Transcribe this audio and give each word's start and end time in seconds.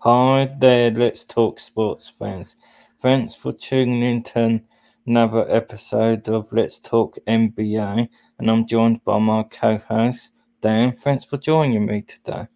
Hi 0.00 0.52
there, 0.58 0.90
let's 0.90 1.22
talk 1.22 1.60
sports 1.60 2.10
fans. 2.10 2.56
Thanks 3.00 3.36
for 3.36 3.52
tuning 3.52 4.02
in 4.02 4.22
to 4.24 4.60
another 5.06 5.48
episode 5.48 6.28
of 6.28 6.50
Let's 6.50 6.80
Talk 6.80 7.16
NBA, 7.28 8.08
and 8.38 8.50
I'm 8.50 8.66
joined 8.66 9.04
by 9.04 9.20
my 9.20 9.44
co-host 9.44 10.32
Dan. 10.60 10.96
Thanks 10.96 11.24
for 11.24 11.36
joining 11.36 11.86
me 11.86 12.02
today. 12.02 12.48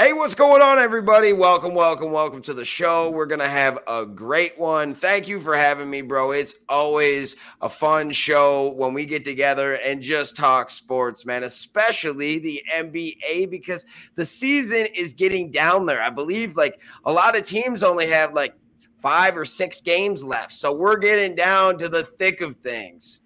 Hey, 0.00 0.14
what's 0.14 0.34
going 0.34 0.62
on, 0.62 0.78
everybody? 0.78 1.34
Welcome, 1.34 1.74
welcome, 1.74 2.10
welcome 2.10 2.40
to 2.42 2.54
the 2.54 2.64
show. 2.64 3.10
We're 3.10 3.26
going 3.26 3.40
to 3.40 3.48
have 3.50 3.80
a 3.86 4.06
great 4.06 4.58
one. 4.58 4.94
Thank 4.94 5.28
you 5.28 5.42
for 5.42 5.54
having 5.54 5.90
me, 5.90 6.00
bro. 6.00 6.30
It's 6.30 6.54
always 6.70 7.36
a 7.60 7.68
fun 7.68 8.10
show 8.10 8.70
when 8.70 8.94
we 8.94 9.04
get 9.04 9.26
together 9.26 9.74
and 9.74 10.00
just 10.00 10.38
talk 10.38 10.70
sports, 10.70 11.26
man, 11.26 11.44
especially 11.44 12.38
the 12.38 12.62
NBA 12.72 13.50
because 13.50 13.84
the 14.14 14.24
season 14.24 14.86
is 14.94 15.12
getting 15.12 15.50
down 15.50 15.84
there. 15.84 16.00
I 16.00 16.08
believe 16.08 16.56
like 16.56 16.80
a 17.04 17.12
lot 17.12 17.36
of 17.36 17.42
teams 17.42 17.82
only 17.82 18.06
have 18.06 18.32
like 18.32 18.54
five 19.02 19.36
or 19.36 19.44
six 19.44 19.82
games 19.82 20.24
left. 20.24 20.54
So 20.54 20.72
we're 20.72 20.96
getting 20.96 21.34
down 21.34 21.76
to 21.76 21.90
the 21.90 22.04
thick 22.04 22.40
of 22.40 22.56
things. 22.56 23.20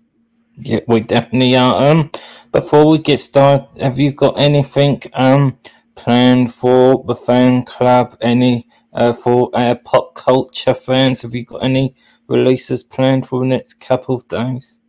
Yeah, 0.57 0.81
we 0.89 1.01
definitely 1.01 1.55
are. 1.55 1.93
Um, 1.93 2.11
before 2.51 2.89
we 2.91 2.99
get 2.99 3.21
started, 3.21 3.69
have 3.81 4.01
you 4.01 4.11
got 4.11 4.41
anything 4.41 5.01
um 5.13 5.57
planned 5.95 6.53
for 6.53 7.05
the 7.07 7.15
fan 7.15 7.65
club? 7.65 8.17
Any 8.21 8.69
uh, 8.93 9.13
for 9.13 9.51
our 9.55 9.75
pop 9.77 10.15
culture 10.15 10.75
fans? 10.75 11.23
Have 11.23 11.35
you 11.35 11.45
got 11.45 11.65
any 11.65 11.95
releases 12.29 12.83
planned 12.83 13.27
for 13.27 13.41
the 13.41 13.47
next 13.47 13.81
couple 13.81 14.15
of 14.15 14.29
days? 14.29 14.81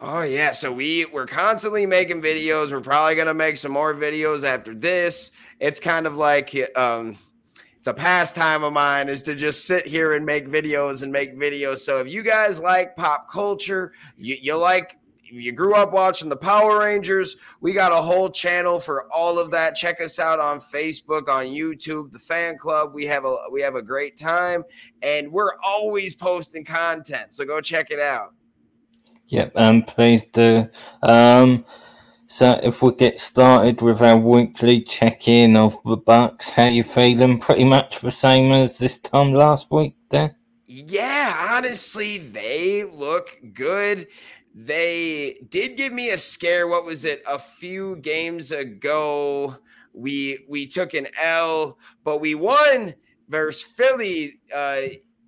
Oh 0.00 0.22
yeah, 0.22 0.52
so 0.52 0.72
we 0.72 1.06
we're 1.06 1.26
constantly 1.26 1.84
making 1.84 2.22
videos. 2.22 2.70
We're 2.70 2.80
probably 2.80 3.16
gonna 3.16 3.34
make 3.34 3.56
some 3.56 3.72
more 3.72 3.94
videos 3.94 4.44
after 4.44 4.72
this. 4.74 5.32
It's 5.58 5.80
kind 5.80 6.06
of 6.06 6.16
like 6.16 6.54
um, 6.76 7.18
it's 7.78 7.88
a 7.88 7.94
pastime 7.94 8.62
of 8.62 8.72
mine 8.72 9.08
is 9.08 9.22
to 9.22 9.34
just 9.34 9.66
sit 9.66 9.86
here 9.86 10.12
and 10.12 10.24
make 10.24 10.48
videos 10.48 11.02
and 11.02 11.10
make 11.10 11.36
videos. 11.36 11.78
So 11.78 12.00
if 12.00 12.08
you 12.08 12.22
guys 12.22 12.60
like 12.60 12.96
pop 12.96 13.30
culture, 13.30 13.92
you, 14.16 14.36
you 14.40 14.56
like 14.56 14.98
you 15.30 15.52
grew 15.52 15.74
up 15.74 15.92
watching 15.92 16.28
the 16.28 16.36
Power 16.36 16.80
Rangers, 16.80 17.36
we 17.60 17.72
got 17.72 17.92
a 17.92 17.96
whole 17.96 18.30
channel 18.30 18.80
for 18.80 19.10
all 19.12 19.38
of 19.38 19.50
that. 19.50 19.74
Check 19.74 20.00
us 20.00 20.18
out 20.18 20.40
on 20.40 20.60
Facebook, 20.60 21.28
on 21.28 21.46
YouTube, 21.46 22.12
the 22.12 22.18
fan 22.18 22.58
club. 22.58 22.94
We 22.94 23.06
have 23.06 23.24
a 23.24 23.36
we 23.50 23.60
have 23.62 23.74
a 23.74 23.82
great 23.82 24.16
time 24.16 24.64
and 25.02 25.30
we're 25.30 25.56
always 25.64 26.14
posting 26.14 26.64
content. 26.64 27.32
So 27.32 27.44
go 27.44 27.60
check 27.60 27.90
it 27.90 28.00
out. 28.00 28.34
Yep, 29.28 29.52
and 29.56 29.86
please 29.86 30.24
do. 30.24 30.68
Um 31.02 31.64
so 32.30 32.60
if 32.62 32.82
we 32.82 32.92
get 32.92 33.18
started 33.18 33.80
with 33.80 34.02
our 34.02 34.18
weekly 34.18 34.82
check-in 34.82 35.56
of 35.56 35.78
the 35.86 35.96
Bucks, 35.96 36.50
how 36.50 36.66
you 36.66 36.82
feeling? 36.82 37.38
Pretty 37.38 37.64
much 37.64 38.00
the 38.00 38.10
same 38.10 38.52
as 38.52 38.78
this 38.78 38.98
time 38.98 39.32
last 39.32 39.70
week, 39.70 39.96
then? 40.10 40.34
Yeah, 40.66 41.48
honestly, 41.50 42.18
they 42.18 42.84
look 42.84 43.38
good. 43.54 44.08
They 44.60 45.38
did 45.50 45.76
give 45.76 45.92
me 45.92 46.10
a 46.10 46.18
scare. 46.18 46.66
What 46.66 46.84
was 46.84 47.04
it? 47.04 47.22
A 47.28 47.38
few 47.38 47.94
games 47.94 48.50
ago, 48.50 49.56
we 49.92 50.46
we 50.48 50.66
took 50.66 50.94
an 50.94 51.06
L, 51.16 51.78
but 52.02 52.20
we 52.20 52.34
won 52.34 52.94
versus 53.28 53.62
Philly. 53.62 54.40
Uh, 54.52 54.80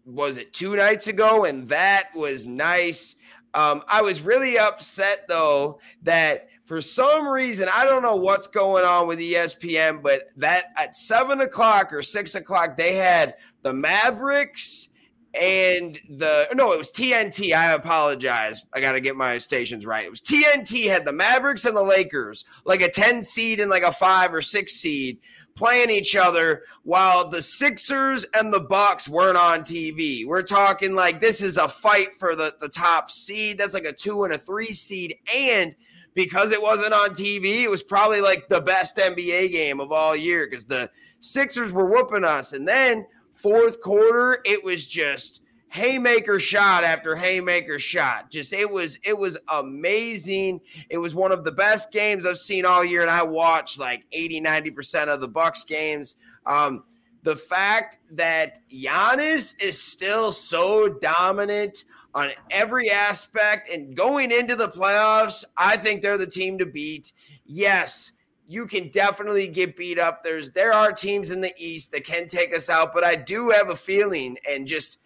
was 0.05 0.36
it 0.36 0.53
two 0.53 0.75
nights 0.75 1.06
ago? 1.06 1.45
And 1.45 1.69
that 1.69 2.08
was 2.12 2.45
nice. 2.45 3.14
Um, 3.55 3.84
I 3.86 4.03
was 4.03 4.20
really 4.20 4.58
upset 4.58 5.27
though 5.28 5.78
that 6.03 6.48
for 6.64 6.81
some 6.81 7.28
reason 7.28 7.69
I 7.73 7.84
don't 7.84 8.03
know 8.03 8.17
what's 8.17 8.48
going 8.48 8.84
on 8.84 9.06
with 9.06 9.20
ESPN, 9.20 10.03
but 10.03 10.23
that 10.39 10.73
at 10.77 10.97
seven 10.97 11.41
o'clock 11.41 11.92
or 11.92 12.03
six 12.03 12.34
o'clock 12.34 12.77
they 12.77 12.97
had 12.97 13.34
the 13.62 13.73
Mavericks 13.73 14.89
and 15.34 15.98
the 16.09 16.48
no, 16.55 16.73
it 16.73 16.78
was 16.78 16.91
TNT. 16.91 17.55
I 17.55 17.73
apologize. 17.73 18.64
I 18.73 18.81
got 18.81 18.92
to 18.92 19.00
get 19.00 19.17
my 19.17 19.39
stations 19.39 19.86
right. 19.86 20.05
It 20.05 20.11
was 20.11 20.23
TNT 20.23 20.89
had 20.89 21.05
the 21.05 21.13
Mavericks 21.13 21.64
and 21.64 21.77
the 21.77 21.83
Lakers, 21.83 22.45
like 22.64 22.83
a 22.83 22.91
10 22.91 23.23
seed 23.23 23.61
and 23.61 23.70
like 23.70 23.85
a 23.85 23.92
5 23.92 24.35
or 24.35 24.42
6 24.42 24.73
seed 24.73 25.20
playing 25.55 25.91
each 25.91 26.17
other 26.17 26.63
while 26.83 27.29
the 27.29 27.42
Sixers 27.42 28.24
and 28.35 28.52
the 28.52 28.61
Bucks 28.61 29.08
weren't 29.08 29.36
on 29.36 29.61
TV. 29.61 30.27
We're 30.27 30.42
talking 30.42 30.95
like 30.95 31.20
this 31.20 31.42
is 31.42 31.58
a 31.58 31.68
fight 31.68 32.17
for 32.17 32.35
the 32.35 32.55
the 32.58 32.68
top 32.68 33.11
seed. 33.11 33.58
That's 33.58 33.74
like 33.74 33.85
a 33.85 33.92
2 33.92 34.24
and 34.24 34.35
a 34.35 34.39
3 34.39 34.67
seed 34.73 35.17
and 35.33 35.77
because 36.12 36.51
it 36.51 36.61
wasn't 36.61 36.92
on 36.92 37.11
TV, 37.11 37.62
it 37.62 37.70
was 37.70 37.85
probably 37.85 38.20
like 38.20 38.48
the 38.48 38.61
best 38.61 38.97
NBA 38.97 39.52
game 39.52 39.79
of 39.79 39.92
all 39.92 40.17
year 40.17 40.48
cuz 40.48 40.64
the 40.64 40.91
Sixers 41.20 41.70
were 41.70 41.86
whooping 41.86 42.24
us 42.24 42.52
and 42.52 42.67
then 42.67 43.07
fourth 43.42 43.80
quarter, 43.80 44.40
it 44.45 44.64
was 44.64 44.86
just 44.86 45.42
haymaker 45.70 46.40
shot 46.40 46.83
after 46.83 47.14
haymaker 47.17 47.78
shot. 47.78 48.30
Just 48.30 48.52
it 48.52 48.70
was 48.70 48.98
it 49.05 49.17
was 49.17 49.39
amazing. 49.48 50.61
It 50.89 50.98
was 50.98 51.14
one 51.14 51.33
of 51.33 51.45
the 51.45 51.52
best 51.52 51.92
games 51.92 52.27
I've 52.27 52.39
seen 52.39 52.67
all 52.67 52.84
year 52.84 53.02
and 53.02 53.11
I 53.11 53.23
watched 53.23 53.79
like 53.79 54.05
80 54.12 54.42
90% 54.42 55.08
of 55.08 55.20
the 55.20 55.29
Bucks 55.29 55.64
games. 55.64 56.17
Um 56.45 56.84
the 57.23 57.36
fact 57.36 57.98
that 58.12 58.58
Giannis 58.73 59.62
is 59.62 59.80
still 59.80 60.33
so 60.33 60.89
dominant 60.89 61.84
on 62.14 62.30
every 62.50 62.90
aspect 62.90 63.68
and 63.68 63.95
going 63.95 64.33
into 64.33 64.56
the 64.56 64.68
playoffs, 64.68 65.45
I 65.56 65.77
think 65.77 66.02
they're 66.02 66.18
the 66.18 66.27
team 66.27 66.58
to 66.58 66.67
beat. 66.67 67.12
Yes, 67.45 68.12
you 68.50 68.66
can 68.66 68.88
definitely 68.88 69.46
get 69.46 69.77
beat 69.77 69.96
up. 69.96 70.24
There's 70.24 70.50
there 70.50 70.72
are 70.72 70.90
teams 70.90 71.30
in 71.30 71.40
the 71.40 71.55
East 71.56 71.92
that 71.92 72.05
can 72.05 72.27
take 72.27 72.52
us 72.52 72.68
out, 72.68 72.92
but 72.92 73.05
I 73.05 73.14
do 73.14 73.50
have 73.50 73.70
a 73.70 73.77
feeling 73.77 74.36
and 74.48 74.66
just 74.66 74.98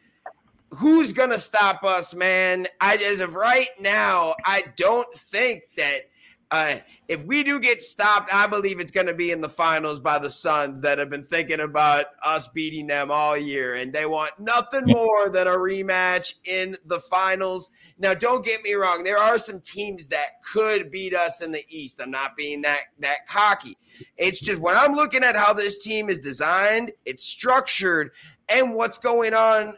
who's 0.70 1.12
gonna 1.12 1.38
stop 1.38 1.84
us, 1.84 2.14
man? 2.14 2.66
I 2.80 2.96
as 2.96 3.20
of 3.20 3.34
right 3.34 3.68
now, 3.78 4.34
I 4.46 4.64
don't 4.76 5.12
think 5.14 5.64
that 5.76 6.08
uh, 6.50 6.76
if 7.08 7.24
we 7.24 7.42
do 7.42 7.58
get 7.58 7.82
stopped, 7.82 8.32
I 8.32 8.46
believe 8.46 8.80
it's 8.80 8.92
going 8.92 9.06
to 9.06 9.14
be 9.14 9.30
in 9.30 9.40
the 9.40 9.48
finals 9.48 9.98
by 9.98 10.18
the 10.18 10.30
Suns 10.30 10.80
that 10.82 10.98
have 10.98 11.10
been 11.10 11.24
thinking 11.24 11.60
about 11.60 12.06
us 12.22 12.48
beating 12.48 12.86
them 12.86 13.10
all 13.10 13.36
year, 13.36 13.76
and 13.76 13.92
they 13.92 14.06
want 14.06 14.38
nothing 14.38 14.84
more 14.86 15.30
than 15.30 15.46
a 15.46 15.50
rematch 15.50 16.34
in 16.44 16.76
the 16.86 17.00
finals. 17.00 17.70
Now, 17.98 18.14
don't 18.14 18.44
get 18.44 18.62
me 18.62 18.74
wrong; 18.74 19.04
there 19.04 19.18
are 19.18 19.38
some 19.38 19.60
teams 19.60 20.08
that 20.08 20.42
could 20.42 20.90
beat 20.90 21.14
us 21.14 21.40
in 21.40 21.52
the 21.52 21.64
East. 21.68 22.00
I'm 22.00 22.10
not 22.10 22.36
being 22.36 22.62
that 22.62 22.80
that 23.00 23.26
cocky. 23.26 23.76
It's 24.16 24.40
just 24.40 24.60
when 24.60 24.76
I'm 24.76 24.94
looking 24.94 25.24
at 25.24 25.36
how 25.36 25.52
this 25.52 25.82
team 25.82 26.08
is 26.08 26.18
designed, 26.18 26.92
it's 27.04 27.24
structured, 27.24 28.10
and 28.48 28.74
what's 28.74 28.98
going 28.98 29.34
on 29.34 29.74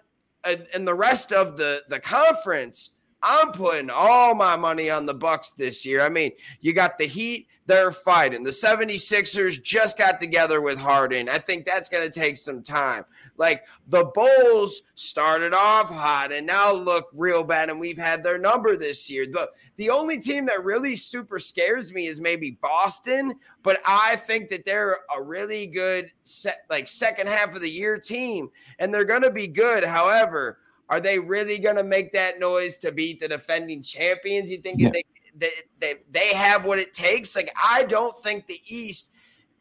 in 0.74 0.84
the 0.84 0.94
rest 0.94 1.32
of 1.32 1.56
the 1.56 1.82
the 1.88 2.00
conference 2.00 2.95
I'm 3.22 3.52
putting 3.52 3.90
all 3.90 4.34
my 4.34 4.56
money 4.56 4.90
on 4.90 5.06
the 5.06 5.14
Bucks 5.14 5.52
this 5.52 5.84
year. 5.84 6.02
I 6.02 6.08
mean, 6.08 6.32
you 6.60 6.72
got 6.72 6.98
the 6.98 7.06
Heat, 7.06 7.48
they're 7.66 7.90
fighting. 7.90 8.44
The 8.44 8.50
76ers 8.50 9.60
just 9.62 9.98
got 9.98 10.20
together 10.20 10.60
with 10.60 10.78
Harden. 10.78 11.28
I 11.28 11.38
think 11.38 11.64
that's 11.64 11.88
going 11.88 12.08
to 12.08 12.20
take 12.20 12.36
some 12.36 12.62
time. 12.62 13.04
Like 13.38 13.64
the 13.88 14.04
Bulls 14.04 14.82
started 14.94 15.52
off 15.52 15.90
hot 15.90 16.30
and 16.30 16.46
now 16.46 16.72
look 16.72 17.08
real 17.12 17.42
bad 17.42 17.68
and 17.68 17.80
we've 17.80 17.98
had 17.98 18.22
their 18.22 18.38
number 18.38 18.76
this 18.76 19.10
year. 19.10 19.26
The 19.26 19.50
the 19.76 19.90
only 19.90 20.18
team 20.18 20.46
that 20.46 20.64
really 20.64 20.96
super 20.96 21.38
scares 21.38 21.92
me 21.92 22.06
is 22.06 22.20
maybe 22.20 22.52
Boston, 22.62 23.34
but 23.62 23.78
I 23.86 24.16
think 24.16 24.48
that 24.48 24.64
they're 24.64 25.00
a 25.14 25.22
really 25.22 25.66
good 25.66 26.10
set 26.22 26.64
like 26.70 26.88
second 26.88 27.28
half 27.28 27.54
of 27.54 27.60
the 27.60 27.70
year 27.70 27.98
team 27.98 28.48
and 28.78 28.94
they're 28.94 29.04
going 29.04 29.22
to 29.22 29.30
be 29.30 29.48
good. 29.48 29.84
However, 29.84 30.58
are 30.88 31.00
they 31.00 31.18
really 31.18 31.58
going 31.58 31.76
to 31.76 31.84
make 31.84 32.12
that 32.12 32.38
noise 32.38 32.76
to 32.78 32.92
beat 32.92 33.20
the 33.20 33.28
defending 33.28 33.82
champions? 33.82 34.50
You 34.50 34.58
think 34.58 34.80
yeah. 34.80 34.90
they, 34.90 35.04
they, 35.36 35.50
they 35.80 35.94
they 36.10 36.34
have 36.34 36.64
what 36.64 36.78
it 36.78 36.92
takes? 36.92 37.34
Like 37.34 37.52
I 37.62 37.84
don't 37.84 38.16
think 38.16 38.46
the 38.46 38.60
East 38.66 39.12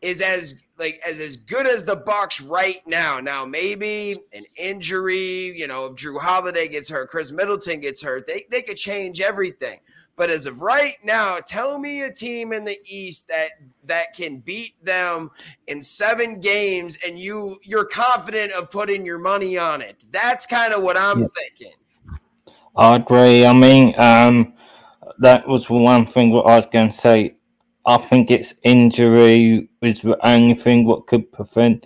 is 0.02 0.22
as 0.22 0.56
like 0.78 1.02
as 1.06 1.19
as 1.19 1.35
good 1.35 1.66
as 1.68 1.84
the 1.84 1.96
Bucks 1.96 2.41
right 2.41 2.81
now. 2.85 3.19
Now 3.19 3.46
maybe 3.46 4.20
an 4.34 4.46
injury, 4.55 5.58
you 5.58 5.67
know, 5.67 5.88
if 5.88 5.96
Jrue 5.96 6.20
Holiday 6.20 6.67
gets 6.67 6.90
hurt, 6.90 7.09
Khris 7.09 7.32
Middleton 7.32 7.79
gets 7.79 8.02
hurt, 8.02 8.28
they 8.28 8.46
they 8.52 8.61
could 8.61 8.78
change 8.78 9.20
everything. 9.20 9.79
But 10.16 10.29
as 10.29 10.46
of 10.46 10.62
right 10.62 10.96
now, 11.03 11.40
tell 11.40 11.78
me 11.78 12.02
a 12.02 12.12
team 12.12 12.53
in 12.53 12.64
the 12.64 12.79
East 12.85 13.28
that 13.28 13.52
that 13.84 14.14
can 14.14 14.40
beat 14.40 14.73
them 14.84 15.29
in 15.67 15.82
seven 15.82 16.40
games, 16.40 16.97
and 17.06 17.20
you 17.20 17.58
you're 17.64 17.85
confident 17.85 18.53
of 18.53 18.72
putting 18.72 19.06
your 19.06 19.20
money 19.20 19.58
on 19.58 19.82
it. 19.82 20.06
That's 20.12 20.46
kind 20.46 20.73
of 20.73 20.84
what 20.84 20.97
I'm 20.97 21.22
yeah. 21.22 21.28
thinking. 21.35 21.76
I 22.78 22.96
agree. 22.96 23.46
I 23.46 23.53
mean, 23.53 23.94
um, 23.97 24.53
that 25.20 25.47
was 25.47 25.70
one 25.70 26.06
thing 26.06 26.32
what 26.32 26.46
I 26.46 26.56
was 26.56 26.66
going 26.66 26.90
to 26.90 26.96
say. 26.96 27.35
I 27.85 27.97
think 27.97 28.32
it's 28.32 28.56
injury 28.64 29.70
is 29.82 30.02
the 30.02 30.18
only 30.26 30.56
thing 30.56 30.85
what 30.85 31.08
could 31.08 31.32
prevent 31.32 31.85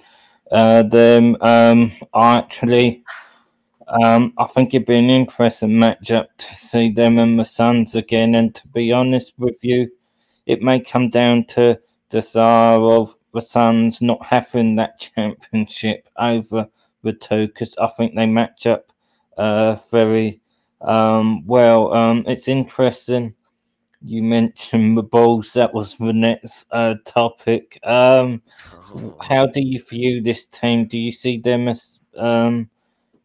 uh, 0.52 0.84
them. 0.84 1.36
Um, 1.42 1.92
I 2.14 2.38
actually 2.38 3.04
um, 3.90 4.34
I 4.38 4.46
think 4.46 4.74
it'd 4.74 4.88
be 4.88 4.98
an 4.98 5.10
interesting 5.10 5.72
matchup 5.72 6.28
to 6.38 6.56
see 6.56 6.92
them 6.92 7.18
and 7.18 7.40
the 7.40 7.44
Suns 7.46 7.96
again. 7.96 8.36
And 8.36 8.54
to 8.56 8.68
be 8.68 8.92
honest 8.92 9.34
with 9.38 9.64
you, 9.64 9.90
it 10.46 10.62
may 10.62 10.80
come 10.80 11.10
down 11.10 11.46
to 11.46 11.80
desire 12.10 12.80
of 12.80 13.14
the 13.34 13.42
Suns 13.42 14.02
not 14.02 14.26
having 14.26 14.76
that 14.76 15.00
championship 15.16 16.08
over 16.18 16.68
the 17.04 17.14
two 17.14 17.48
because 17.48 17.76
I 17.78 17.88
think 17.88 18.16
they 18.16 18.26
match 18.26 18.68
up 18.68 18.92
uh, 19.38 19.78
very 19.90 20.42
um, 20.82 21.46
well. 21.46 21.94
Um, 21.94 22.24
it's 22.28 22.48
interesting. 22.48 23.34
You 24.02 24.24
mentioned 24.24 24.98
the 24.98 25.04
Bulls. 25.04 25.54
That 25.54 25.74
was 25.74 25.96
the 25.98 26.14
next 26.14 26.68
uh, 26.72 26.96
topic. 27.06 27.80
Um, 27.84 28.42
how 29.22 29.46
do 29.48 29.62
you 29.62 29.84
view 29.84 30.22
this 30.22 30.46
team? 30.46 30.88
Do 30.88 30.98
you 30.98 31.12
see 31.12 31.38
them 31.38 31.68
as 31.68 32.00
um, 32.16 32.70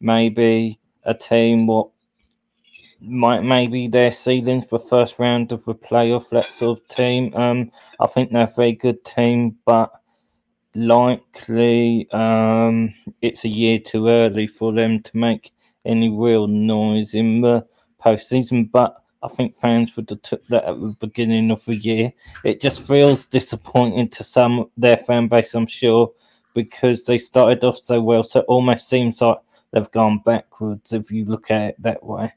maybe 0.00 0.79
a 1.05 1.14
team 1.14 1.67
what 1.67 1.91
might 3.00 3.43
maybe 3.43 3.88
their 3.88 4.12
ceilings 4.12 4.67
for 4.67 4.79
first 4.79 5.19
round 5.19 5.52
of 5.52 5.64
the 5.64 5.75
playoff, 5.75 6.29
that 6.31 6.50
sort 6.50 6.79
of 6.79 6.88
team. 6.88 7.35
Um, 7.35 7.70
I 8.00 8.06
think 8.06 8.32
they're 8.32 8.44
a 8.44 8.55
very 8.55 8.73
good 8.73 9.05
team, 9.05 9.56
but 9.64 9.93
likely 10.75 12.11
um, 12.11 12.93
it's 13.23 13.44
a 13.44 13.49
year 13.49 13.79
too 13.79 14.08
early 14.08 14.46
for 14.46 14.73
them 14.73 15.00
to 15.02 15.17
make 15.17 15.52
any 15.85 16.08
real 16.08 16.47
noise 16.47 17.14
in 17.14 17.40
the 17.43 17.67
postseason. 18.02 18.70
But 18.70 18.97
I 19.23 19.29
think 19.29 19.56
fans 19.56 19.97
would 19.97 20.11
have 20.11 20.23
took 20.23 20.47
that 20.49 20.64
at 20.64 20.81
the 20.81 20.97
beginning 21.00 21.50
of 21.50 21.64
the 21.64 21.76
year. 21.76 22.12
It 22.44 22.61
just 22.61 22.87
feels 22.87 23.26
disappointing 23.26 24.08
to 24.11 24.25
some 24.25 24.70
their 24.76 24.97
fan 24.97 25.29
base, 25.29 25.55
I'm 25.55 25.67
sure, 25.67 26.12
because 26.55 27.05
they 27.05 27.19
started 27.19 27.64
off 27.64 27.79
so 27.79 28.00
well. 28.00 28.23
So 28.23 28.40
it 28.40 28.47
almost 28.47 28.88
seems 28.88 29.20
like 29.20 29.38
they've 29.75 29.91
gone 29.91 30.21
backwards 30.25 30.93
if 30.93 31.11
you 31.11 31.25
look 31.25 31.50
at 31.50 31.62
it 31.62 31.82
that 31.82 32.05
way. 32.05 32.32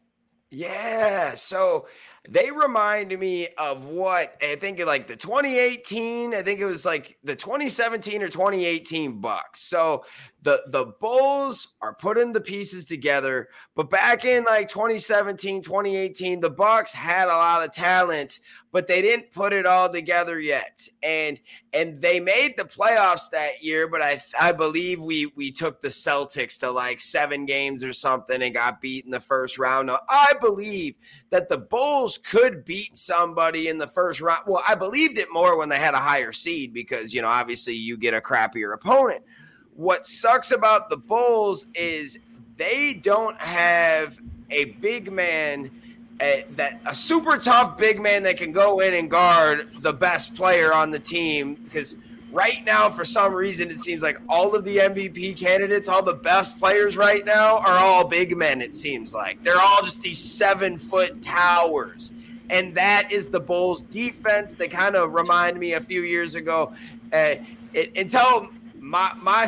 Yeah. 0.49 1.35
So 1.35 1.87
they 2.29 2.51
remind 2.51 3.17
me 3.17 3.49
of 3.57 3.85
what 3.85 4.35
I 4.41 4.55
think 4.55 4.79
like 4.79 5.07
the 5.07 5.15
2018, 5.15 6.33
I 6.33 6.41
think 6.41 6.59
it 6.59 6.65
was 6.65 6.85
like 6.85 7.17
the 7.23 7.35
2017 7.35 8.21
or 8.21 8.27
2018 8.27 9.21
Bucks. 9.21 9.61
So 9.61 10.03
the 10.41 10.63
the 10.67 10.85
Bulls 10.99 11.75
are 11.81 11.95
putting 11.95 12.31
the 12.31 12.41
pieces 12.41 12.85
together, 12.85 13.49
but 13.75 13.89
back 13.89 14.25
in 14.25 14.43
like 14.45 14.67
2017, 14.67 15.61
2018, 15.61 16.39
the 16.39 16.49
Bucks 16.49 16.93
had 16.93 17.25
a 17.25 17.35
lot 17.35 17.63
of 17.63 17.71
talent, 17.71 18.39
but 18.77 18.85
they 18.85 19.01
didn't 19.01 19.31
put 19.31 19.53
it 19.53 19.65
all 19.65 19.91
together 19.91 20.39
yet. 20.39 20.87
And 21.01 21.39
and 21.73 21.99
they 21.99 22.19
made 22.19 22.53
the 22.57 22.63
playoffs 22.63 23.27
that 23.31 23.63
year, 23.63 23.87
but 23.87 24.03
I 24.03 24.21
I 24.39 24.51
believe 24.51 25.01
we 25.01 25.25
we 25.35 25.49
took 25.49 25.81
the 25.81 25.87
Celtics 25.87 26.59
to 26.59 26.69
like 26.69 27.01
7 27.01 27.47
games 27.47 27.83
or 27.83 27.91
something 27.91 28.39
and 28.39 28.53
got 28.53 28.79
beat 28.79 29.05
in 29.05 29.09
the 29.09 29.19
first 29.19 29.57
round. 29.57 29.87
Now, 29.87 30.01
I 30.07 30.33
believe 30.39 30.99
that 31.31 31.49
the 31.49 31.57
Bulls 31.57 32.19
could 32.19 32.65
beat 32.65 32.95
somebody 32.95 33.67
in 33.67 33.79
the 33.79 33.87
first 33.87 34.21
round. 34.21 34.43
Well, 34.45 34.61
I 34.67 34.75
believed 34.75 35.17
it 35.17 35.33
more 35.33 35.57
when 35.57 35.69
they 35.69 35.79
had 35.79 35.95
a 35.95 35.97
higher 35.97 36.31
seed 36.31 36.71
because, 36.71 37.15
you 37.15 37.23
know, 37.23 37.29
obviously 37.29 37.73
you 37.73 37.97
get 37.97 38.13
a 38.13 38.21
crappier 38.21 38.75
opponent. 38.75 39.23
What 39.73 40.05
sucks 40.05 40.51
about 40.51 40.91
the 40.91 40.97
Bulls 40.97 41.65
is 41.73 42.19
they 42.57 42.93
don't 42.93 43.41
have 43.41 44.19
a 44.51 44.65
big 44.65 45.11
man 45.11 45.71
a, 46.21 46.45
that 46.55 46.79
a 46.85 46.95
super 46.95 47.37
tough 47.37 47.77
big 47.77 48.01
man 48.01 48.23
that 48.23 48.37
can 48.37 48.51
go 48.51 48.79
in 48.79 48.93
and 48.93 49.09
guard 49.09 49.69
the 49.81 49.93
best 49.93 50.35
player 50.35 50.73
on 50.73 50.89
the 50.91 50.99
team 50.99 51.55
because 51.55 51.95
right 52.31 52.63
now 52.65 52.89
for 52.89 53.05
some 53.05 53.33
reason 53.33 53.69
it 53.69 53.79
seems 53.79 54.01
like 54.01 54.19
all 54.27 54.55
of 54.55 54.65
the 54.65 54.77
MVP 54.77 55.37
candidates 55.37 55.87
all 55.87 56.03
the 56.03 56.13
best 56.13 56.57
players 56.59 56.97
right 56.97 57.25
now 57.25 57.59
are 57.59 57.77
all 57.77 58.03
big 58.03 58.35
men 58.35 58.61
it 58.61 58.75
seems 58.75 59.13
like. 59.13 59.43
They're 59.43 59.59
all 59.59 59.81
just 59.83 60.01
these 60.01 60.19
7 60.19 60.77
foot 60.77 61.21
towers. 61.21 62.11
And 62.49 62.73
that 62.75 63.11
is 63.11 63.27
the 63.27 63.41
Bulls 63.41 63.83
defense. 63.83 64.53
They 64.53 64.69
kind 64.69 64.95
of 64.95 65.13
remind 65.13 65.59
me 65.59 65.73
a 65.73 65.81
few 65.81 66.03
years 66.03 66.35
ago 66.35 66.73
uh, 67.11 67.35
it, 67.73 67.95
until 67.97 68.49
my 68.79 69.11
my 69.21 69.47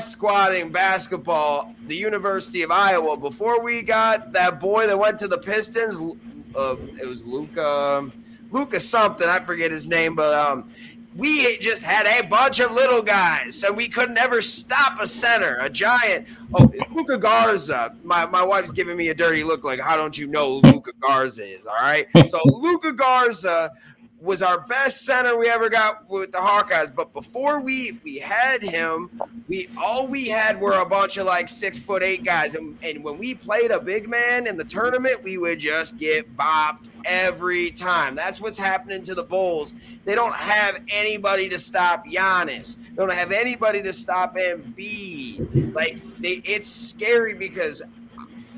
basketball, 0.72 1.74
the 1.88 1.95
University 1.95 2.62
of 2.62 2.72
Iowa, 2.72 3.15
before 3.15 3.62
we 3.62 3.81
got 3.81 4.33
that 4.33 4.60
boy 4.60 4.86
that 4.88 5.00
went 5.00 5.18
to 5.19 5.27
the 5.27 5.38
Pistons, 5.38 6.18
uh, 6.56 6.75
it 7.01 7.07
was 7.07 7.25
Luka, 7.25 8.10
Luka 8.51 8.80
something. 8.80 9.28
I 9.28 9.40
forget 9.40 9.72
his 9.72 9.88
name, 9.88 10.16
but 10.16 10.34
um, 10.34 10.69
we 11.16 11.57
just 11.57 11.84
had 11.84 12.06
a 12.19 12.28
bunch 12.28 12.60
of 12.60 12.72
little 12.72 13.01
guys, 13.01 13.63
and 13.63 13.75
we 13.75 13.88
could 13.88 14.12
never 14.12 14.42
stop 14.42 15.00
a 15.01 15.07
center, 15.07 15.57
a 15.60 15.69
giant. 15.69 16.28
Oh, 16.54 16.72
Luka 16.94 17.18
Garza. 17.18 17.96
My, 18.04 18.25
my 18.25 18.44
wife's 18.44 18.72
giving 18.72 18.96
me 18.96 19.10
a 19.10 19.13
dirty 19.13 19.44
look, 19.44 19.63
like, 19.63 19.80
how 19.80 19.98
don't 19.98 20.18
you 20.18 20.28
know 20.28 20.57
Luka 20.63 20.92
Garza 21.01 21.46
is? 21.46 21.68
All 21.68 21.75
right. 21.81 22.07
So 22.28 22.40
Luka 22.46 22.94
Garza 22.94 23.72
was 24.21 24.42
our 24.42 24.60
best 24.62 25.06
center 25.06 25.38
we 25.38 25.48
ever 25.48 25.69
got 25.69 26.10
with 26.10 26.31
the 26.31 26.38
Hawkeyes. 26.38 26.94
But 26.94 27.13
before 27.13 27.62
we 27.62 27.98
we 28.04 28.18
had 28.18 28.62
him, 28.62 29.10
we 29.48 29.69
all 29.81 30.07
we 30.07 30.27
had 30.27 30.60
were 30.60 30.80
a 30.80 30.86
bunch 30.86 31.18
of 31.18 31.25
like 31.25 31.48
six 31.48 31.80
foot 31.80 32.04
eight 32.04 32.24
guys. 32.24 32.56
And, 32.56 32.77
and 32.83 33.04
when 33.04 33.18
we 33.18 33.33
played 33.33 33.71
a 33.71 33.80
big 33.80 34.10
man 34.10 34.48
in 34.48 34.57
the 34.57 34.66
tournament, 34.66 35.24
we 35.24 35.38
would 35.38 35.60
just 35.60 35.98
get 35.98 36.36
bopped 36.36 36.89
every 37.06 37.71
time. 37.71 38.16
That's 38.16 38.42
what's 38.42 38.57
happening 38.57 39.04
to 39.04 39.16
the 39.16 39.24
Bulls. 39.24 39.74
They 40.06 40.16
don't 40.16 40.36
have 40.36 40.81
anybody 40.89 41.48
to 41.50 41.60
stop 41.60 42.06
Giannis. 42.06 42.77
They 42.77 42.95
don't 42.95 43.13
have 43.13 43.31
anybody 43.31 43.81
to 43.83 43.94
stop 43.94 44.36
Embiid. 44.36 45.74
Like 45.74 46.01
they, 46.19 46.42
it's 46.44 46.69
scary 46.69 47.33
because 47.33 47.81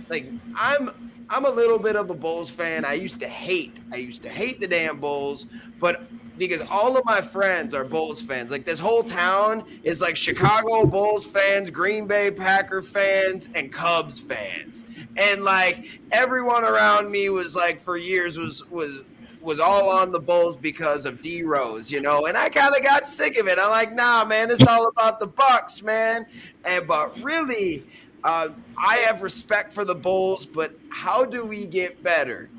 like 0.09 0.25
I'm 0.55 1.10
I'm 1.31 1.45
a 1.45 1.49
little 1.49 1.79
bit 1.79 1.95
of 1.95 2.09
a 2.09 2.13
Bulls 2.13 2.49
fan. 2.49 2.83
I 2.83 2.93
used 2.93 3.21
to 3.21 3.27
hate, 3.27 3.77
I 3.89 3.95
used 3.95 4.21
to 4.23 4.29
hate 4.29 4.59
the 4.59 4.67
damn 4.67 4.99
Bulls, 4.99 5.45
but 5.79 6.03
because 6.37 6.59
all 6.69 6.97
of 6.97 7.05
my 7.05 7.21
friends 7.21 7.73
are 7.73 7.85
Bulls 7.85 8.19
fans. 8.19 8.51
Like 8.51 8.65
this 8.65 8.79
whole 8.79 9.01
town 9.01 9.63
is 9.83 10.01
like 10.01 10.17
Chicago 10.17 10.85
Bulls 10.85 11.25
fans, 11.25 11.69
Green 11.69 12.05
Bay 12.05 12.31
Packer 12.31 12.81
fans, 12.81 13.47
and 13.55 13.71
Cubs 13.71 14.19
fans. 14.19 14.83
And 15.15 15.45
like 15.45 16.01
everyone 16.11 16.65
around 16.65 17.09
me 17.09 17.29
was 17.29 17.55
like 17.55 17.79
for 17.79 17.95
years 17.95 18.37
was 18.37 18.69
was 18.69 19.03
was 19.39 19.59
all 19.59 19.89
on 19.89 20.11
the 20.11 20.19
Bulls 20.19 20.57
because 20.57 21.05
of 21.05 21.21
D 21.21 21.43
Rose, 21.43 21.89
you 21.89 22.01
know, 22.01 22.25
and 22.25 22.37
I 22.37 22.49
kind 22.49 22.75
of 22.75 22.83
got 22.83 23.07
sick 23.07 23.37
of 23.37 23.47
it. 23.47 23.57
I'm 23.57 23.69
like, 23.71 23.93
nah, 23.93 24.25
man, 24.25 24.51
it's 24.51 24.67
all 24.67 24.87
about 24.87 25.19
the 25.21 25.27
Bucks, 25.27 25.81
man. 25.81 26.25
And 26.65 26.87
but 26.87 27.23
really, 27.23 27.85
uh, 28.23 28.49
I 28.77 28.97
have 28.97 29.21
respect 29.21 29.73
for 29.73 29.85
the 29.85 29.95
Bulls, 29.95 30.45
but 30.45 30.73
how 30.89 31.25
do 31.25 31.45
we 31.45 31.65
get 31.65 32.01
better? 32.03 32.49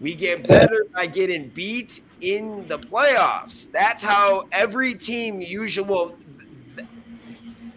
We 0.00 0.14
get 0.14 0.46
better 0.46 0.86
by 0.94 1.06
getting 1.06 1.48
beat 1.48 2.02
in 2.20 2.66
the 2.68 2.78
playoffs. 2.78 3.70
That's 3.70 4.02
how 4.02 4.46
every 4.52 4.94
team 4.94 5.40
usually 5.40 5.88
will. 5.88 6.16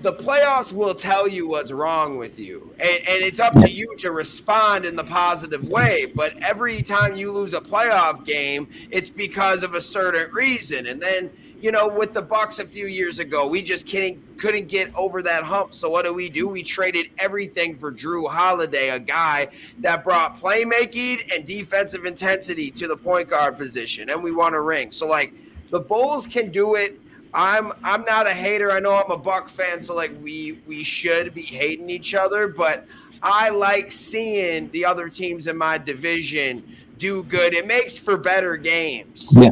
The 0.02 0.14
playoffs 0.14 0.74
will 0.74 0.96
tell 0.96 1.28
you 1.28 1.48
what's 1.48 1.72
wrong 1.72 2.18
with 2.18 2.40
you, 2.40 2.74
and, 2.80 2.90
and 3.08 3.24
it's 3.24 3.40
up 3.40 3.54
to 3.54 3.70
you 3.70 3.96
to 3.98 4.12
respond 4.12 4.84
in 4.84 4.96
the 4.96 5.04
positive 5.04 5.68
way. 5.68 6.12
But 6.16 6.42
every 6.42 6.82
time 6.82 7.16
you 7.16 7.32
lose 7.32 7.54
a 7.54 7.62
playoff 7.62 8.26
game, 8.26 8.68
it's 8.90 9.12
because 9.12 9.62
of 9.62 9.76
a 9.76 9.82
certain 9.82 10.32
reason, 10.32 10.88
and 10.88 11.00
then 11.00 11.30
you 11.62 11.72
know, 11.72 11.88
with 11.88 12.14
the 12.14 12.22
Bucks 12.22 12.58
a 12.58 12.66
few 12.66 12.88
years 12.88 13.20
ago, 13.20 13.46
we 13.46 13.62
just 13.62 13.88
couldn't 13.88 14.20
couldn't 14.40 14.68
get 14.68 14.94
over 14.96 15.22
that 15.22 15.44
hump. 15.44 15.76
So 15.76 15.90
what 15.90 16.06
do 16.06 16.14
we 16.14 16.28
do? 16.28 16.48
We 16.48 16.64
traded 16.64 17.12
everything 17.20 17.78
for 17.78 17.92
Jrue 17.92 18.28
Holiday, 18.28 18.90
a 18.90 19.00
guy 19.00 19.50
that 19.80 20.04
brought 20.04 20.40
playmaking 20.40 21.34
and 21.34 21.46
defensive 21.46 22.06
intensity 22.06 22.72
to 22.72 22.88
the 22.88 22.98
point 22.98 23.30
guard 23.30 23.58
position, 23.58 24.10
and 24.10 24.24
we 24.24 24.32
won 24.32 24.56
a 24.56 24.62
ring. 24.62 24.92
So 24.92 25.08
like 25.08 25.34
the 25.70 25.80
Bulls 25.80 26.26
can 26.26 26.52
do 26.52 26.76
it. 26.76 27.00
I'm 27.34 27.72
I'm 27.84 28.04
not 28.06 28.26
a 28.26 28.34
hater. 28.34 28.72
I 28.72 28.80
know 28.80 28.96
I'm 28.96 29.12
a 29.12 29.18
Buck 29.18 29.48
fan, 29.48 29.84
so 29.84 29.96
like 29.96 30.12
we 30.22 30.60
we 30.66 30.84
should 30.84 31.34
be 31.36 31.44
hating 31.44 31.92
each 31.92 32.16
other, 32.16 32.48
but 32.48 32.88
I 33.22 33.50
like 33.50 33.92
seeing 33.92 34.70
the 34.72 34.84
other 34.84 35.10
teams 35.10 35.46
in 35.46 35.58
my 35.58 35.78
division 35.78 36.64
do 36.98 37.24
good. 37.24 37.54
It 37.54 37.68
makes 37.68 38.00
for 38.00 38.18
better 38.18 38.58
games. 38.58 39.30
Yeah. 39.36 39.52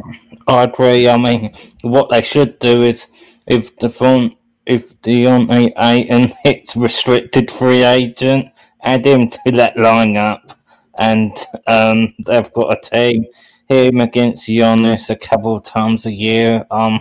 I 0.50 0.64
agree. 0.64 1.08
I 1.08 1.16
mean, 1.16 1.54
what 1.82 2.10
they 2.10 2.20
should 2.20 2.58
do 2.58 2.82
is 2.82 3.06
if 3.46 3.76
the 3.78 3.88
front, 3.88 4.34
if 4.66 5.00
Deandre 5.00 5.72
Ayton 5.78 6.32
hits 6.42 6.74
restricted 6.74 7.52
free 7.52 7.84
agent, 7.84 8.46
add 8.82 9.06
him 9.06 9.30
to 9.30 9.52
that 9.52 9.76
lineup, 9.76 10.54
and 10.98 11.36
um, 11.68 12.12
they've 12.26 12.52
got 12.52 12.76
a 12.76 12.80
team. 12.80 13.26
Him 13.68 14.00
against 14.00 14.48
Giannis 14.48 15.10
a 15.10 15.14
couple 15.14 15.54
of 15.54 15.62
times 15.62 16.04
a 16.04 16.10
year. 16.10 16.66
Um, 16.72 17.00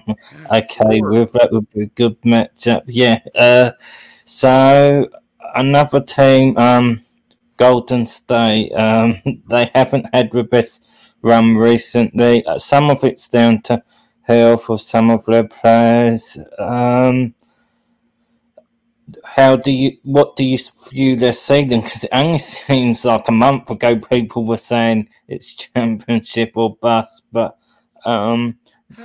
okay 0.53 1.01
with 1.01 1.31
that 1.31 1.51
would 1.51 1.67
be 1.71 1.81
a 1.81 1.85
good 1.87 2.21
matchup. 2.21 2.83
Yeah. 2.85 3.17
Uh, 3.33 3.71
so 4.25 5.09
another 5.55 6.01
team, 6.01 6.55
um, 6.59 7.01
Golden 7.57 8.05
State. 8.05 8.71
Um, 8.73 9.19
they 9.49 9.71
haven't 9.73 10.05
had 10.13 10.31
the 10.31 10.43
best 10.43 10.85
run 11.21 11.55
recently. 11.55 12.45
Uh, 12.45 12.57
some 12.57 12.89
of 12.89 13.03
it's 13.03 13.27
down 13.27 13.61
to 13.63 13.83
health 14.23 14.69
of 14.69 14.81
some 14.81 15.09
of 15.09 15.25
their 15.25 15.43
players. 15.43 16.37
Um, 16.57 17.33
how 19.23 19.55
do 19.55 19.71
you, 19.71 19.97
what 20.03 20.35
do 20.35 20.43
you 20.43 20.57
view 20.89 21.15
their 21.15 21.33
season? 21.33 21.81
Because 21.81 22.03
it 22.03 22.11
only 22.13 22.37
seems 22.39 23.05
like 23.05 23.27
a 23.27 23.31
month 23.31 23.69
ago 23.69 23.97
people 23.97 24.45
were 24.45 24.57
saying 24.57 25.09
it's 25.27 25.55
championship 25.55 26.51
or 26.55 26.75
bust, 26.75 27.23
but 27.31 27.57
um, 28.05 28.59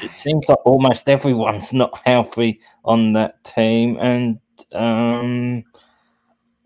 it 0.00 0.16
seems 0.16 0.48
like 0.48 0.64
almost 0.64 1.08
everyone's 1.08 1.72
not 1.82 2.00
healthy 2.04 2.60
on 2.84 3.12
that 3.14 3.42
team, 3.44 3.96
and 4.00 4.40
um, 4.72 5.64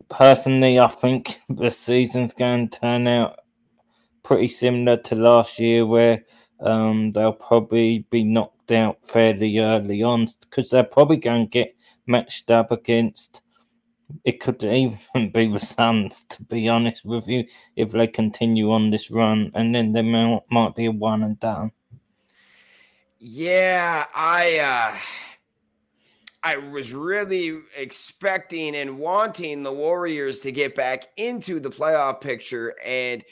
personally, 0.08 0.78
I 0.78 0.88
think 0.88 1.40
the 1.48 1.70
season's 1.70 2.32
going 2.32 2.68
to 2.68 2.80
turn 2.80 3.06
out 3.06 3.40
pretty 4.26 4.48
similar 4.48 4.96
to 4.96 5.14
last 5.14 5.60
year, 5.60 5.86
where 5.86 6.24
um, 6.60 7.12
they'll 7.12 7.32
probably 7.32 8.00
be 8.10 8.24
knocked 8.24 8.72
out 8.72 8.98
fairly 9.06 9.58
early 9.58 10.02
on 10.02 10.26
because 10.40 10.70
they're 10.70 10.82
probably 10.82 11.16
going 11.16 11.46
to 11.46 11.50
get 11.50 11.76
matched 12.06 12.50
up 12.50 12.72
against. 12.72 13.42
It 14.24 14.40
could 14.40 14.62
even 14.64 15.30
be 15.32 15.46
the 15.46 15.60
Suns, 15.60 16.24
to 16.30 16.42
be 16.42 16.68
honest 16.68 17.04
with 17.04 17.28
you, 17.28 17.44
if 17.76 17.92
they 17.92 18.08
continue 18.08 18.72
on 18.72 18.90
this 18.90 19.10
run, 19.12 19.52
and 19.54 19.72
then 19.72 19.92
they 19.92 20.02
might, 20.02 20.42
might 20.50 20.74
be 20.74 20.86
a 20.86 20.90
one 20.90 21.22
and 21.22 21.38
done. 21.38 21.70
Yeah, 23.18 24.06
I 24.14 24.58
uh 24.58 24.96
I 26.42 26.56
was 26.56 26.92
really 26.92 27.60
expecting 27.76 28.76
and 28.76 28.98
wanting 28.98 29.62
the 29.62 29.72
Warriors 29.72 30.40
to 30.40 30.52
get 30.52 30.76
back 30.76 31.08
into 31.16 31.58
the 31.58 31.70
playoff 31.70 32.20
picture 32.20 32.74
and 32.84 33.24